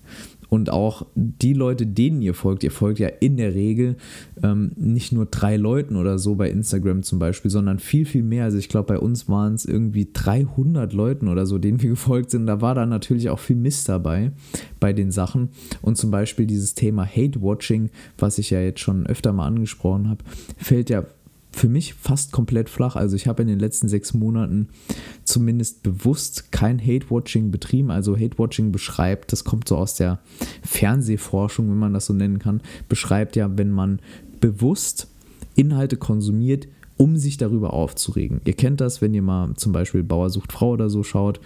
Und 0.50 0.68
auch 0.68 1.06
die 1.14 1.54
Leute, 1.54 1.86
denen 1.86 2.20
ihr 2.20 2.34
folgt, 2.34 2.64
ihr 2.64 2.72
folgt 2.72 2.98
ja 2.98 3.08
in 3.08 3.36
der 3.36 3.54
Regel 3.54 3.96
ähm, 4.42 4.72
nicht 4.76 5.12
nur 5.12 5.26
drei 5.26 5.56
Leuten 5.56 5.96
oder 5.96 6.18
so 6.18 6.34
bei 6.34 6.50
Instagram 6.50 7.04
zum 7.04 7.20
Beispiel, 7.20 7.50
sondern 7.50 7.78
viel, 7.78 8.04
viel 8.04 8.24
mehr. 8.24 8.44
Also 8.44 8.58
ich 8.58 8.68
glaube, 8.68 8.88
bei 8.94 8.98
uns 8.98 9.28
waren 9.28 9.54
es 9.54 9.64
irgendwie 9.64 10.08
300 10.12 10.92
Leuten 10.92 11.28
oder 11.28 11.46
so, 11.46 11.58
denen 11.58 11.80
wir 11.80 11.90
gefolgt 11.90 12.32
sind. 12.32 12.46
Da 12.46 12.60
war 12.60 12.74
da 12.74 12.84
natürlich 12.84 13.30
auch 13.30 13.38
viel 13.38 13.56
Mist 13.56 13.88
dabei 13.88 14.32
bei 14.80 14.92
den 14.92 15.12
Sachen. 15.12 15.50
Und 15.82 15.96
zum 15.96 16.10
Beispiel 16.10 16.46
dieses 16.46 16.74
Thema 16.74 17.06
Hate-Watching, 17.06 17.90
was 18.18 18.38
ich 18.38 18.50
ja 18.50 18.60
jetzt 18.60 18.80
schon 18.80 19.06
öfter 19.06 19.32
mal 19.32 19.46
angesprochen 19.46 20.08
habe, 20.08 20.24
fällt 20.56 20.90
ja 20.90 21.04
für 21.52 21.68
mich 21.68 21.94
fast 21.94 22.32
komplett 22.32 22.68
flach. 22.68 22.96
Also 22.96 23.16
ich 23.16 23.26
habe 23.26 23.42
in 23.42 23.48
den 23.48 23.58
letzten 23.58 23.88
sechs 23.88 24.14
Monaten 24.14 24.68
zumindest 25.24 25.82
bewusst 25.82 26.52
kein 26.52 26.78
Hate-Watching 26.78 27.50
betrieben. 27.50 27.90
Also 27.90 28.16
Hate-Watching 28.16 28.72
beschreibt, 28.72 29.32
das 29.32 29.44
kommt 29.44 29.68
so 29.68 29.76
aus 29.76 29.94
der 29.94 30.20
Fernsehforschung, 30.62 31.68
wenn 31.70 31.78
man 31.78 31.94
das 31.94 32.06
so 32.06 32.12
nennen 32.12 32.38
kann, 32.38 32.60
beschreibt 32.88 33.36
ja, 33.36 33.58
wenn 33.58 33.70
man 33.70 34.00
bewusst 34.40 35.08
Inhalte 35.54 35.96
konsumiert, 35.96 36.68
um 36.96 37.16
sich 37.16 37.36
darüber 37.36 37.72
aufzuregen. 37.72 38.40
Ihr 38.44 38.52
kennt 38.52 38.80
das, 38.80 39.00
wenn 39.00 39.14
ihr 39.14 39.22
mal 39.22 39.54
zum 39.56 39.72
Beispiel 39.72 40.02
Bauer 40.02 40.30
sucht 40.30 40.52
Frau 40.52 40.70
oder 40.70 40.90
so 40.90 41.02
schaut, 41.02 41.40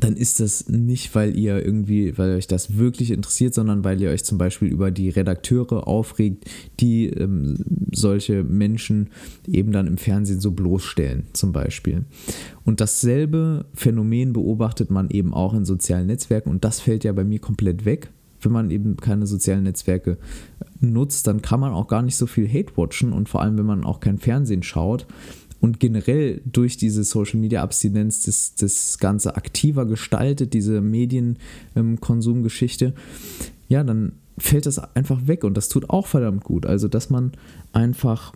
dann 0.00 0.16
ist 0.16 0.40
das 0.40 0.68
nicht, 0.68 1.14
weil 1.14 1.36
ihr 1.36 1.64
irgendwie, 1.64 2.16
weil 2.18 2.34
euch 2.34 2.46
das 2.46 2.76
wirklich 2.76 3.10
interessiert, 3.10 3.54
sondern 3.54 3.84
weil 3.84 4.00
ihr 4.00 4.10
euch 4.10 4.24
zum 4.24 4.38
Beispiel 4.38 4.68
über 4.68 4.90
die 4.90 5.08
Redakteure 5.08 5.86
aufregt, 5.86 6.44
die 6.80 7.06
ähm, 7.06 7.56
solche 7.92 8.44
Menschen 8.44 9.10
eben 9.46 9.72
dann 9.72 9.86
im 9.86 9.96
Fernsehen 9.96 10.40
so 10.40 10.50
bloßstellen, 10.50 11.24
zum 11.32 11.52
Beispiel. 11.52 12.04
Und 12.64 12.80
dasselbe 12.80 13.66
Phänomen 13.74 14.32
beobachtet 14.32 14.90
man 14.90 15.10
eben 15.10 15.32
auch 15.32 15.54
in 15.54 15.64
sozialen 15.64 16.06
Netzwerken 16.06 16.50
und 16.50 16.64
das 16.64 16.80
fällt 16.80 17.04
ja 17.04 17.12
bei 17.12 17.24
mir 17.24 17.38
komplett 17.38 17.84
weg. 17.84 18.10
Wenn 18.42 18.52
man 18.52 18.70
eben 18.70 18.96
keine 18.96 19.26
sozialen 19.26 19.64
Netzwerke 19.64 20.18
nutzt, 20.80 21.26
dann 21.26 21.40
kann 21.40 21.58
man 21.58 21.72
auch 21.72 21.88
gar 21.88 22.02
nicht 22.02 22.16
so 22.16 22.26
viel 22.26 22.46
Hate 22.46 22.76
watchen 22.76 23.12
und 23.12 23.28
vor 23.28 23.40
allem, 23.40 23.56
wenn 23.56 23.66
man 23.66 23.82
auch 23.82 23.98
kein 23.98 24.18
Fernsehen 24.18 24.62
schaut, 24.62 25.06
und 25.66 25.80
generell 25.80 26.40
durch 26.44 26.76
diese 26.76 27.02
Social 27.02 27.40
Media 27.40 27.60
Abstinenz 27.60 28.22
das, 28.22 28.54
das 28.54 28.98
Ganze 28.98 29.34
aktiver 29.34 29.84
gestaltet, 29.84 30.54
diese 30.54 30.80
Medienkonsumgeschichte, 30.80 32.94
ja, 33.66 33.82
dann 33.82 34.12
fällt 34.38 34.66
das 34.66 34.78
einfach 34.94 35.26
weg 35.26 35.42
und 35.42 35.56
das 35.56 35.68
tut 35.68 35.90
auch 35.90 36.06
verdammt 36.06 36.44
gut. 36.44 36.66
Also, 36.66 36.86
dass 36.86 37.10
man 37.10 37.32
einfach 37.72 38.32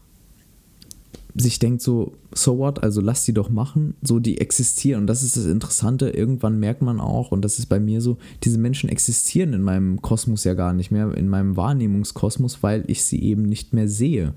sich 1.35 1.59
denkt 1.59 1.83
so, 1.83 2.15
so 2.35 2.59
what, 2.59 2.83
also 2.83 3.01
lass 3.01 3.25
die 3.25 3.33
doch 3.33 3.51
machen, 3.51 3.95
so 4.03 4.19
die 4.19 4.41
existieren. 4.41 5.03
Und 5.03 5.07
das 5.07 5.23
ist 5.23 5.37
das 5.37 5.47
Interessante, 5.47 6.11
irgendwann 6.11 6.59
merkt 6.59 6.83
man 6.83 7.01
auch 7.01 7.31
und 7.31 7.45
das 7.45 7.59
ist 7.59 7.67
bei 7.67 7.81
mir 7.81 8.01
so, 8.01 8.19
diese 8.43 8.59
Menschen 8.59 8.89
existieren 8.89 9.53
in 9.53 9.63
meinem 9.63 10.03
Kosmos 10.03 10.45
ja 10.45 10.55
gar 10.55 10.73
nicht 10.73 10.91
mehr, 10.91 11.15
in 11.17 11.29
meinem 11.29 11.57
Wahrnehmungskosmos, 11.57 12.63
weil 12.63 12.85
ich 12.87 13.03
sie 13.05 13.23
eben 13.23 13.43
nicht 13.43 13.73
mehr 13.73 13.89
sehe. 13.89 14.35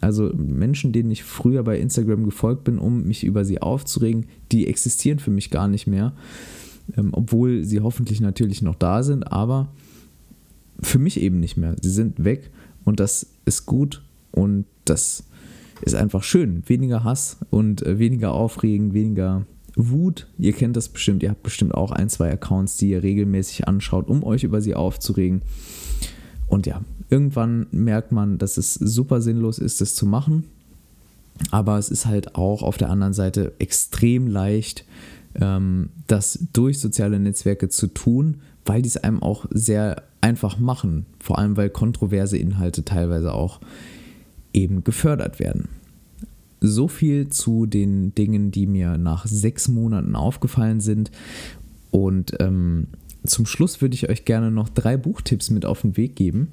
Also 0.00 0.32
Menschen, 0.34 0.92
denen 0.92 1.10
ich 1.10 1.24
früher 1.24 1.62
bei 1.64 1.78
Instagram 1.78 2.24
gefolgt 2.24 2.64
bin, 2.64 2.78
um 2.78 3.04
mich 3.04 3.24
über 3.24 3.44
sie 3.44 3.60
aufzuregen, 3.60 4.26
die 4.52 4.66
existieren 4.66 5.18
für 5.18 5.30
mich 5.30 5.50
gar 5.50 5.68
nicht 5.68 5.86
mehr, 5.86 6.12
ähm, 6.96 7.10
obwohl 7.12 7.64
sie 7.64 7.80
hoffentlich 7.80 8.20
natürlich 8.20 8.62
noch 8.62 8.76
da 8.76 9.02
sind, 9.02 9.30
aber 9.32 9.68
für 10.80 10.98
mich 10.98 11.20
eben 11.20 11.40
nicht 11.40 11.56
mehr. 11.56 11.76
Sie 11.80 11.90
sind 11.90 12.22
weg. 12.24 12.50
Und 12.84 13.00
das 13.00 13.26
ist 13.44 13.66
gut. 13.66 14.02
Und 14.30 14.64
das 14.84 15.24
ist 15.82 15.94
einfach 15.94 16.22
schön. 16.22 16.62
Weniger 16.66 17.04
Hass 17.04 17.38
und 17.50 17.82
äh, 17.82 17.98
weniger 17.98 18.32
Aufregen, 18.32 18.94
weniger 18.94 19.46
Wut. 19.76 20.26
Ihr 20.38 20.52
kennt 20.52 20.76
das 20.76 20.88
bestimmt. 20.88 21.22
Ihr 21.22 21.30
habt 21.30 21.42
bestimmt 21.42 21.74
auch 21.74 21.92
ein, 21.92 22.08
zwei 22.08 22.32
Accounts, 22.32 22.76
die 22.76 22.90
ihr 22.90 23.02
regelmäßig 23.02 23.68
anschaut, 23.68 24.08
um 24.08 24.24
euch 24.24 24.44
über 24.44 24.60
sie 24.60 24.74
aufzuregen. 24.74 25.42
Und 26.48 26.66
ja, 26.66 26.80
irgendwann 27.10 27.66
merkt 27.70 28.10
man, 28.10 28.38
dass 28.38 28.56
es 28.56 28.74
super 28.74 29.20
sinnlos 29.20 29.58
ist, 29.58 29.80
das 29.80 29.94
zu 29.94 30.06
machen. 30.06 30.44
Aber 31.50 31.78
es 31.78 31.90
ist 31.90 32.06
halt 32.06 32.34
auch 32.34 32.62
auf 32.62 32.78
der 32.78 32.90
anderen 32.90 33.12
Seite 33.12 33.52
extrem 33.60 34.26
leicht, 34.26 34.84
ähm, 35.36 35.90
das 36.08 36.38
durch 36.52 36.80
soziale 36.80 37.20
Netzwerke 37.20 37.68
zu 37.68 37.86
tun, 37.86 38.38
weil 38.64 38.82
die 38.82 38.88
es 38.88 38.96
einem 38.96 39.22
auch 39.22 39.46
sehr 39.50 40.02
einfach 40.20 40.58
machen. 40.58 41.06
Vor 41.20 41.38
allem, 41.38 41.56
weil 41.56 41.70
kontroverse 41.70 42.36
Inhalte 42.36 42.84
teilweise 42.84 43.32
auch 43.32 43.60
eben 44.52 44.84
gefördert 44.84 45.38
werden. 45.38 45.68
So 46.60 46.88
viel 46.88 47.28
zu 47.28 47.66
den 47.66 48.14
Dingen, 48.14 48.50
die 48.50 48.66
mir 48.66 48.98
nach 48.98 49.26
sechs 49.26 49.68
Monaten 49.68 50.16
aufgefallen 50.16 50.80
sind. 50.80 51.10
Und 51.90 52.34
ähm, 52.40 52.88
zum 53.24 53.46
Schluss 53.46 53.80
würde 53.80 53.94
ich 53.94 54.08
euch 54.08 54.24
gerne 54.24 54.50
noch 54.50 54.68
drei 54.68 54.96
Buchtipps 54.96 55.50
mit 55.50 55.64
auf 55.64 55.82
den 55.82 55.96
Weg 55.96 56.16
geben. 56.16 56.48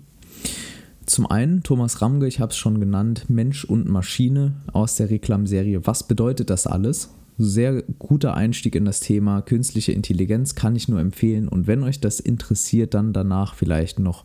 Zum 1.06 1.28
einen 1.30 1.62
Thomas 1.62 2.02
Ramge, 2.02 2.28
ich 2.28 2.40
habe 2.40 2.52
es 2.52 2.58
schon 2.58 2.80
genannt, 2.80 3.26
Mensch 3.30 3.64
und 3.64 3.88
Maschine 3.88 4.56
aus 4.74 4.96
der 4.96 5.10
Reklamserie 5.10 5.82
Was 5.86 6.08
bedeutet 6.08 6.50
das 6.50 6.66
alles? 6.66 7.12
Sehr 7.38 7.84
guter 8.00 8.34
Einstieg 8.34 8.76
in 8.76 8.86
das 8.86 9.02
Thema 9.02 9.42
künstliche 9.42 9.92
Intelligenz 9.92 10.56
kann 10.56 10.76
ich 10.76 10.88
nur 10.88 11.00
empfehlen. 11.00 11.48
Und 11.48 11.68
wenn 11.68 11.84
euch 11.84 12.00
das 12.00 12.20
interessiert, 12.20 12.94
dann 12.94 13.14
danach 13.14 13.56
vielleicht 13.56 14.00
noch 14.00 14.24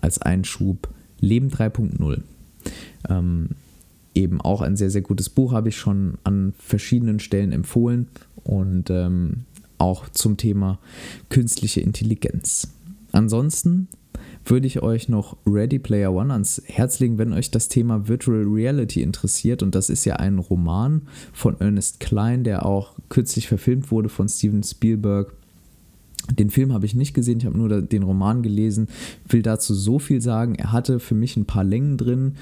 als 0.00 0.20
Einschub 0.20 0.88
Leben 1.20 1.48
3.0. 1.48 2.22
Ähm, 3.08 3.50
eben 4.14 4.40
auch 4.40 4.62
ein 4.62 4.76
sehr, 4.76 4.90
sehr 4.90 5.02
gutes 5.02 5.28
Buch, 5.28 5.52
habe 5.52 5.68
ich 5.68 5.76
schon 5.76 6.14
an 6.24 6.54
verschiedenen 6.58 7.20
Stellen 7.20 7.52
empfohlen 7.52 8.08
und 8.44 8.90
ähm, 8.90 9.44
auch 9.78 10.08
zum 10.08 10.36
Thema 10.36 10.78
künstliche 11.28 11.80
Intelligenz. 11.80 12.68
Ansonsten 13.12 13.88
würde 14.44 14.66
ich 14.66 14.82
euch 14.82 15.08
noch 15.08 15.36
Ready 15.46 15.78
Player 15.78 16.12
One 16.12 16.32
ans 16.32 16.62
Herz 16.66 17.00
legen, 17.00 17.18
wenn 17.18 17.32
euch 17.32 17.50
das 17.50 17.68
Thema 17.68 18.08
Virtual 18.08 18.44
Reality 18.44 19.02
interessiert. 19.02 19.62
Und 19.62 19.74
das 19.74 19.90
ist 19.90 20.04
ja 20.04 20.16
ein 20.16 20.38
Roman 20.38 21.02
von 21.32 21.60
Ernest 21.60 22.00
Klein, 22.00 22.44
der 22.44 22.64
auch 22.64 22.94
kürzlich 23.08 23.48
verfilmt 23.48 23.90
wurde 23.90 24.08
von 24.08 24.28
Steven 24.28 24.62
Spielberg. 24.62 25.32
Den 26.30 26.50
Film 26.50 26.72
habe 26.72 26.86
ich 26.86 26.94
nicht 26.94 27.14
gesehen, 27.14 27.38
ich 27.38 27.46
habe 27.46 27.56
nur 27.56 27.82
den 27.82 28.02
Roman 28.02 28.42
gelesen, 28.42 28.88
will 29.28 29.42
dazu 29.42 29.74
so 29.74 29.98
viel 29.98 30.20
sagen. 30.20 30.56
Er 30.56 30.72
hatte 30.72 30.98
für 30.98 31.14
mich 31.14 31.36
ein 31.36 31.44
paar 31.44 31.62
Längen 31.62 31.96
drin 31.96 32.34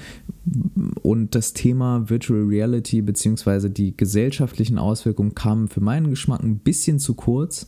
und 1.03 1.35
das 1.35 1.53
Thema 1.53 2.09
Virtual 2.09 2.43
Reality 2.43 3.01
bzw. 3.01 3.69
die 3.69 3.95
gesellschaftlichen 3.95 4.77
Auswirkungen 4.77 5.35
kamen 5.35 5.67
für 5.67 5.81
meinen 5.81 6.09
Geschmack 6.09 6.41
ein 6.41 6.57
bisschen 6.57 6.99
zu 6.99 7.13
kurz. 7.13 7.67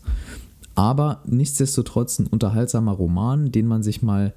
Aber 0.77 1.23
nichtsdestotrotz 1.25 2.19
ein 2.19 2.27
unterhaltsamer 2.27 2.91
Roman, 2.91 3.51
den 3.51 3.65
man 3.65 3.81
sich 3.81 4.03
mal 4.03 4.33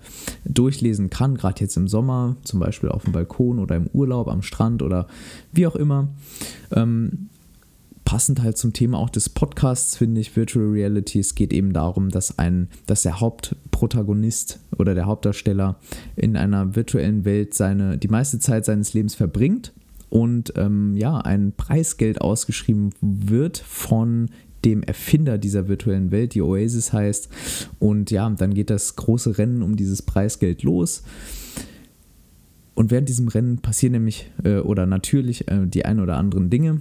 durchlesen 0.47 1.11
kann, 1.11 1.37
gerade 1.37 1.61
jetzt 1.61 1.77
im 1.77 1.87
Sommer, 1.87 2.37
zum 2.45 2.61
Beispiel 2.61 2.89
auf 2.89 3.05
dem 3.05 3.13
Balkon 3.13 3.59
oder 3.59 3.77
im 3.77 3.89
Urlaub 3.93 4.27
am 4.27 4.41
Strand 4.41 4.83
oder 4.83 5.07
wie 5.53 5.67
auch 5.67 5.77
immer. 5.77 6.09
Ähm, 6.73 7.29
passend 8.11 8.43
halt 8.43 8.59
zum 8.59 8.73
Thema 8.73 8.99
auch 8.99 9.09
des 9.09 9.29
Podcasts 9.29 9.97
finde 9.97 10.21
ich 10.21 10.35
Virtual 10.35 10.67
Reality. 10.67 11.21
Es 11.21 11.37
geht 11.37 11.53
eben 11.53 11.73
darum, 11.73 12.09
dass 12.09 12.41
ein, 12.41 12.67
dass 12.87 13.03
der 13.03 13.21
Hauptprotagonist 13.21 14.59
oder 14.77 14.97
der 14.97 15.07
Hauptdarsteller 15.07 15.79
in 16.17 16.37
einer 16.37 16.75
virtuellen 16.75 17.25
Welt 17.25 17.55
seine, 17.55 17.99
die 17.99 18.09
meiste 18.09 18.41
Zeit 18.41 18.65
seines 18.65 18.95
Lebens 18.95 19.15
verbringt 19.15 19.73
und 20.09 20.53
ähm, 20.57 20.97
ja, 20.97 21.19
ein 21.19 21.53
Preisgeld 21.57 22.21
ausgeschrieben 22.21 22.91
wird 23.01 23.59
von 23.59 24.31
dem 24.65 24.83
Erfinder 24.83 25.39
dieser 25.39 25.69
virtuellen 25.69 26.11
Welt, 26.11 26.35
die 26.35 26.43
Oasis 26.43 26.93
heißt. 26.93 27.29
Und 27.79 28.11
ja, 28.11 28.29
dann 28.29 28.55
geht 28.55 28.71
das 28.71 28.97
große 28.97 29.39
Rennen 29.39 29.63
um 29.63 29.77
dieses 29.77 30.03
Preisgeld 30.03 30.65
los. 30.65 31.05
Und 32.75 32.91
während 32.91 33.09
diesem 33.09 33.29
Rennen 33.29 33.59
passieren 33.59 33.93
nämlich 33.93 34.31
äh, 34.45 34.59
oder 34.59 34.87
natürlich 34.87 35.49
äh, 35.49 35.67
die 35.67 35.85
ein 35.85 36.01
oder 36.01 36.17
anderen 36.17 36.51
Dinge, 36.51 36.81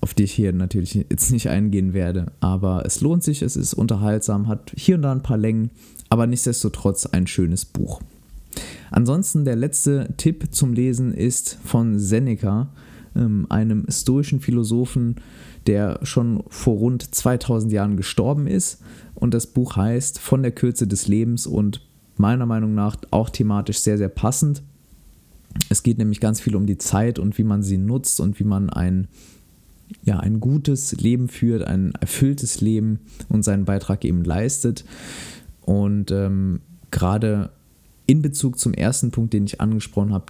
auf 0.00 0.14
die 0.14 0.24
ich 0.24 0.32
hier 0.32 0.52
natürlich 0.52 0.94
jetzt 0.94 1.30
nicht 1.32 1.48
eingehen 1.48 1.92
werde. 1.92 2.26
Aber 2.40 2.84
es 2.86 3.00
lohnt 3.00 3.22
sich, 3.22 3.42
es 3.42 3.56
ist 3.56 3.74
unterhaltsam, 3.74 4.48
hat 4.48 4.72
hier 4.76 4.96
und 4.96 5.02
da 5.02 5.12
ein 5.12 5.22
paar 5.22 5.38
Längen, 5.38 5.70
aber 6.08 6.26
nichtsdestotrotz 6.26 7.06
ein 7.06 7.26
schönes 7.26 7.64
Buch. 7.64 8.00
Ansonsten 8.90 9.44
der 9.44 9.56
letzte 9.56 10.14
Tipp 10.16 10.48
zum 10.52 10.72
Lesen 10.72 11.12
ist 11.12 11.58
von 11.64 11.98
Seneca, 11.98 12.68
ähm, 13.16 13.46
einem 13.48 13.86
stoischen 13.88 14.40
Philosophen, 14.40 15.16
der 15.66 16.00
schon 16.02 16.44
vor 16.48 16.76
rund 16.76 17.14
2000 17.14 17.72
Jahren 17.72 17.96
gestorben 17.96 18.46
ist. 18.46 18.82
Und 19.14 19.34
das 19.34 19.46
Buch 19.46 19.76
heißt 19.76 20.18
Von 20.18 20.42
der 20.42 20.52
Kürze 20.52 20.86
des 20.86 21.08
Lebens 21.08 21.46
und 21.46 21.80
meiner 22.16 22.46
Meinung 22.46 22.74
nach 22.74 22.96
auch 23.10 23.30
thematisch 23.30 23.78
sehr, 23.78 23.98
sehr 23.98 24.08
passend. 24.08 24.62
Es 25.68 25.82
geht 25.82 25.98
nämlich 25.98 26.20
ganz 26.20 26.40
viel 26.40 26.56
um 26.56 26.66
die 26.66 26.78
Zeit 26.78 27.18
und 27.18 27.38
wie 27.38 27.44
man 27.44 27.62
sie 27.62 27.78
nutzt 27.78 28.20
und 28.20 28.38
wie 28.40 28.44
man 28.44 28.70
ein, 28.70 29.08
ja, 30.04 30.18
ein 30.18 30.40
gutes 30.40 30.92
Leben 30.92 31.28
führt, 31.28 31.62
ein 31.62 31.92
erfülltes 32.00 32.60
Leben 32.60 33.00
und 33.28 33.44
seinen 33.44 33.64
Beitrag 33.64 34.04
eben 34.04 34.24
leistet. 34.24 34.84
Und 35.62 36.10
ähm, 36.10 36.60
gerade 36.90 37.50
in 38.06 38.22
Bezug 38.22 38.58
zum 38.58 38.74
ersten 38.74 39.10
Punkt, 39.10 39.32
den 39.32 39.44
ich 39.44 39.60
angesprochen 39.60 40.12
habe, 40.12 40.26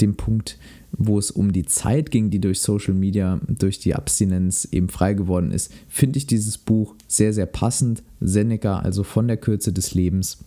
dem 0.00 0.16
Punkt, 0.16 0.58
wo 0.92 1.18
es 1.18 1.30
um 1.30 1.52
die 1.52 1.64
Zeit 1.64 2.10
ging, 2.10 2.30
die 2.30 2.40
durch 2.40 2.60
Social 2.60 2.94
Media, 2.94 3.40
durch 3.46 3.78
die 3.78 3.94
Abstinenz 3.94 4.68
eben 4.70 4.88
frei 4.88 5.14
geworden 5.14 5.50
ist, 5.50 5.72
finde 5.88 6.18
ich 6.18 6.26
dieses 6.26 6.56
Buch 6.56 6.94
sehr, 7.06 7.32
sehr 7.32 7.46
passend. 7.46 8.02
Seneca, 8.20 8.78
also 8.78 9.02
von 9.02 9.28
der 9.28 9.36
Kürze 9.36 9.72
des 9.72 9.94
Lebens, 9.94 10.38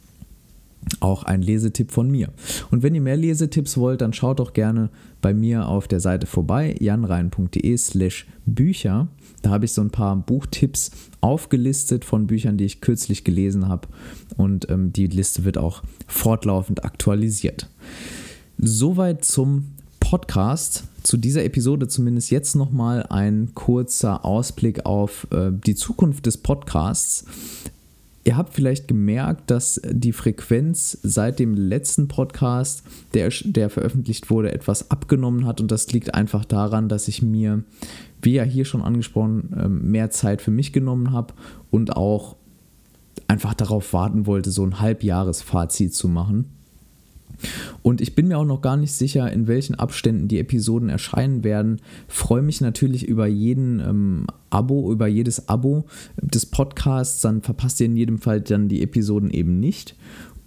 auch 0.99 1.23
ein 1.23 1.41
Lesetipp 1.41 1.91
von 1.91 2.09
mir. 2.09 2.29
Und 2.69 2.83
wenn 2.83 2.95
ihr 2.95 3.01
mehr 3.01 3.17
Lesetipps 3.17 3.77
wollt, 3.77 4.01
dann 4.01 4.13
schaut 4.13 4.39
doch 4.39 4.53
gerne 4.53 4.89
bei 5.21 5.33
mir 5.33 5.67
auf 5.67 5.87
der 5.87 5.99
Seite 5.99 6.27
vorbei, 6.27 6.75
janrein.de 6.79 7.77
slash 7.77 8.27
Bücher. 8.45 9.07
Da 9.41 9.51
habe 9.51 9.65
ich 9.65 9.73
so 9.73 9.81
ein 9.81 9.91
paar 9.91 10.15
Buchtipps 10.15 10.91
aufgelistet 11.21 12.05
von 12.05 12.27
Büchern, 12.27 12.57
die 12.57 12.65
ich 12.65 12.81
kürzlich 12.81 13.23
gelesen 13.23 13.67
habe. 13.67 13.87
Und 14.37 14.69
ähm, 14.69 14.91
die 14.93 15.07
Liste 15.07 15.45
wird 15.45 15.57
auch 15.57 15.83
fortlaufend 16.07 16.83
aktualisiert. 16.83 17.69
Soweit 18.57 19.23
zum 19.25 19.65
Podcast. 19.99 20.83
Zu 21.03 21.17
dieser 21.17 21.43
Episode 21.45 21.87
zumindest 21.87 22.31
jetzt 22.31 22.55
nochmal 22.55 23.05
ein 23.09 23.51
kurzer 23.55 24.25
Ausblick 24.25 24.85
auf 24.85 25.25
äh, 25.31 25.51
die 25.51 25.73
Zukunft 25.73 26.25
des 26.25 26.37
Podcasts. 26.37 27.25
Ihr 28.23 28.37
habt 28.37 28.53
vielleicht 28.53 28.87
gemerkt, 28.87 29.49
dass 29.49 29.81
die 29.89 30.11
Frequenz 30.11 30.97
seit 31.01 31.39
dem 31.39 31.55
letzten 31.55 32.07
Podcast, 32.07 32.83
der, 33.15 33.29
der 33.43 33.69
veröffentlicht 33.69 34.29
wurde, 34.29 34.51
etwas 34.51 34.91
abgenommen 34.91 35.45
hat. 35.47 35.59
Und 35.59 35.71
das 35.71 35.91
liegt 35.91 36.13
einfach 36.13 36.45
daran, 36.45 36.87
dass 36.87 37.07
ich 37.07 37.23
mir, 37.23 37.63
wie 38.21 38.33
ja 38.33 38.43
hier 38.43 38.65
schon 38.65 38.83
angesprochen, 38.83 39.55
ähm, 39.57 39.91
mehr 39.91 40.11
Zeit 40.11 40.41
für 40.41 40.51
mich 40.51 40.71
genommen 40.71 41.11
habe 41.11 41.33
und 41.71 41.97
auch 41.97 42.35
einfach 43.27 43.55
darauf 43.55 43.91
warten 43.93 44.27
wollte, 44.27 44.51
so 44.51 44.63
ein 44.63 44.79
Halbjahresfazit 44.79 45.93
zu 45.95 46.07
machen. 46.07 46.45
Und 47.81 48.01
ich 48.01 48.15
bin 48.15 48.27
mir 48.27 48.37
auch 48.37 48.45
noch 48.45 48.61
gar 48.61 48.77
nicht 48.77 48.93
sicher, 48.93 49.31
in 49.31 49.47
welchen 49.47 49.75
Abständen 49.75 50.27
die 50.27 50.39
Episoden 50.39 50.89
erscheinen 50.89 51.43
werden. 51.43 51.81
Freue 52.07 52.41
mich 52.41 52.61
natürlich 52.61 53.07
über 53.07 53.27
jeden 53.27 53.79
ähm, 53.79 54.27
Abo, 54.49 54.91
über 54.91 55.07
jedes 55.07 55.47
Abo 55.49 55.85
des 56.21 56.45
Podcasts. 56.45 57.21
Dann 57.21 57.41
verpasst 57.41 57.79
ihr 57.79 57.87
in 57.87 57.97
jedem 57.97 58.19
Fall 58.19 58.41
dann 58.41 58.67
die 58.67 58.83
Episoden 58.83 59.31
eben 59.31 59.59
nicht. 59.59 59.95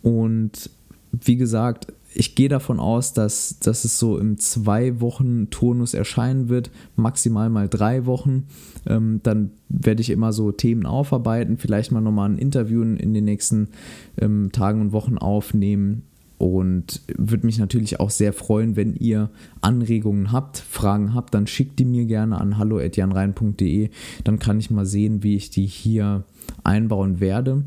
Und 0.02 0.70
wie 1.12 1.36
gesagt, 1.36 1.92
ich 2.14 2.34
gehe 2.34 2.48
davon 2.48 2.78
aus, 2.78 3.12
dass, 3.12 3.58
dass 3.58 3.84
es 3.84 3.98
so 3.98 4.18
im 4.18 4.38
zwei 4.38 5.00
Wochen 5.00 5.50
Turnus 5.50 5.94
erscheinen 5.94 6.48
wird, 6.48 6.70
maximal 6.96 7.50
mal 7.50 7.68
drei 7.68 8.06
Wochen. 8.06 8.44
Ähm, 8.86 9.20
dann 9.22 9.50
werde 9.68 10.00
ich 10.00 10.10
immer 10.10 10.32
so 10.32 10.52
Themen 10.52 10.86
aufarbeiten, 10.86 11.58
vielleicht 11.58 11.90
mal 11.90 12.00
nochmal 12.00 12.30
ein 12.30 12.38
Interview 12.38 12.82
in 12.82 13.14
den 13.14 13.24
nächsten 13.24 13.70
ähm, 14.16 14.52
Tagen 14.52 14.80
und 14.80 14.92
Wochen 14.92 15.18
aufnehmen 15.18 16.02
und 16.38 17.02
würde 17.16 17.46
mich 17.46 17.58
natürlich 17.58 18.00
auch 18.00 18.10
sehr 18.10 18.32
freuen, 18.32 18.76
wenn 18.76 18.94
ihr 18.94 19.30
Anregungen 19.60 20.32
habt, 20.32 20.58
Fragen 20.58 21.14
habt, 21.14 21.34
dann 21.34 21.46
schickt 21.46 21.78
die 21.78 21.84
mir 21.84 22.04
gerne 22.06 22.40
an 22.40 22.58
hallo@janrein.de, 22.58 23.90
dann 24.24 24.38
kann 24.38 24.58
ich 24.58 24.70
mal 24.70 24.86
sehen, 24.86 25.22
wie 25.22 25.36
ich 25.36 25.50
die 25.50 25.66
hier 25.66 26.24
einbauen 26.64 27.20
werde 27.20 27.64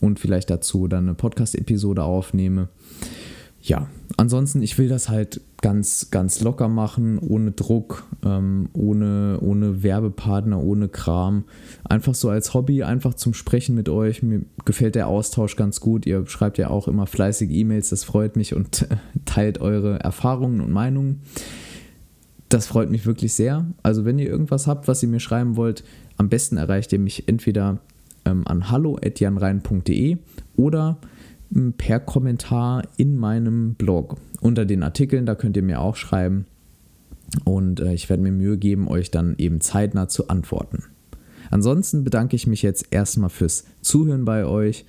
und 0.00 0.18
vielleicht 0.18 0.50
dazu 0.50 0.88
dann 0.88 1.04
eine 1.04 1.14
Podcast 1.14 1.54
Episode 1.54 2.02
aufnehme. 2.02 2.68
Ja, 3.62 3.88
ansonsten, 4.16 4.62
ich 4.62 4.78
will 4.78 4.88
das 4.88 5.08
halt 5.08 5.40
ganz, 5.60 6.10
ganz 6.10 6.40
locker 6.40 6.68
machen, 6.68 7.18
ohne 7.18 7.52
Druck, 7.52 8.04
ähm, 8.24 8.68
ohne, 8.72 9.38
ohne 9.40 9.82
Werbepartner, 9.82 10.60
ohne 10.60 10.88
Kram. 10.88 11.44
Einfach 11.84 12.14
so 12.14 12.28
als 12.28 12.52
Hobby, 12.52 12.82
einfach 12.82 13.14
zum 13.14 13.32
Sprechen 13.32 13.74
mit 13.74 13.88
euch. 13.88 14.22
Mir 14.22 14.42
gefällt 14.64 14.94
der 14.94 15.06
Austausch 15.06 15.56
ganz 15.56 15.80
gut. 15.80 16.06
Ihr 16.06 16.26
schreibt 16.26 16.58
ja 16.58 16.68
auch 16.68 16.88
immer 16.88 17.06
fleißig 17.06 17.50
E-Mails, 17.50 17.90
das 17.90 18.04
freut 18.04 18.36
mich 18.36 18.54
und 18.54 18.88
teilt 19.24 19.60
eure 19.60 20.00
Erfahrungen 20.00 20.60
und 20.60 20.70
Meinungen. 20.70 21.22
Das 22.48 22.66
freut 22.66 22.90
mich 22.90 23.06
wirklich 23.06 23.32
sehr. 23.32 23.66
Also, 23.82 24.04
wenn 24.04 24.18
ihr 24.18 24.28
irgendwas 24.28 24.66
habt, 24.66 24.88
was 24.88 25.02
ihr 25.02 25.08
mir 25.08 25.20
schreiben 25.20 25.56
wollt, 25.56 25.84
am 26.18 26.28
besten 26.28 26.58
erreicht 26.58 26.92
ihr 26.92 26.98
mich 26.98 27.28
entweder 27.28 27.78
ähm, 28.24 28.46
an 28.46 28.70
hallo.janrein.de 28.70 30.18
oder 30.56 30.98
per 31.76 32.00
Kommentar 32.00 32.82
in 32.96 33.16
meinem 33.16 33.74
Blog. 33.74 34.16
Unter 34.40 34.64
den 34.64 34.82
Artikeln, 34.82 35.26
da 35.26 35.34
könnt 35.34 35.56
ihr 35.56 35.62
mir 35.62 35.80
auch 35.80 35.96
schreiben. 35.96 36.46
Und 37.44 37.80
äh, 37.80 37.94
ich 37.94 38.08
werde 38.08 38.22
mir 38.22 38.32
Mühe 38.32 38.58
geben, 38.58 38.88
euch 38.88 39.10
dann 39.10 39.34
eben 39.38 39.60
zeitnah 39.60 40.08
zu 40.08 40.28
antworten. 40.28 40.84
Ansonsten 41.50 42.04
bedanke 42.04 42.34
ich 42.36 42.46
mich 42.46 42.62
jetzt 42.62 42.86
erstmal 42.90 43.30
fürs 43.30 43.64
Zuhören 43.82 44.24
bei 44.24 44.46
euch 44.46 44.86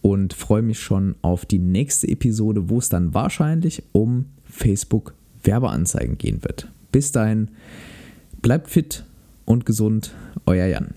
und 0.00 0.32
freue 0.32 0.62
mich 0.62 0.80
schon 0.80 1.16
auf 1.22 1.44
die 1.44 1.58
nächste 1.58 2.08
Episode, 2.08 2.68
wo 2.68 2.78
es 2.78 2.88
dann 2.88 3.14
wahrscheinlich 3.14 3.82
um 3.92 4.26
Facebook 4.44 5.14
Werbeanzeigen 5.42 6.18
gehen 6.18 6.44
wird. 6.44 6.70
Bis 6.92 7.10
dahin, 7.10 7.48
bleibt 8.42 8.70
fit 8.70 9.04
und 9.44 9.66
gesund, 9.66 10.14
euer 10.46 10.66
Jan. 10.66 10.94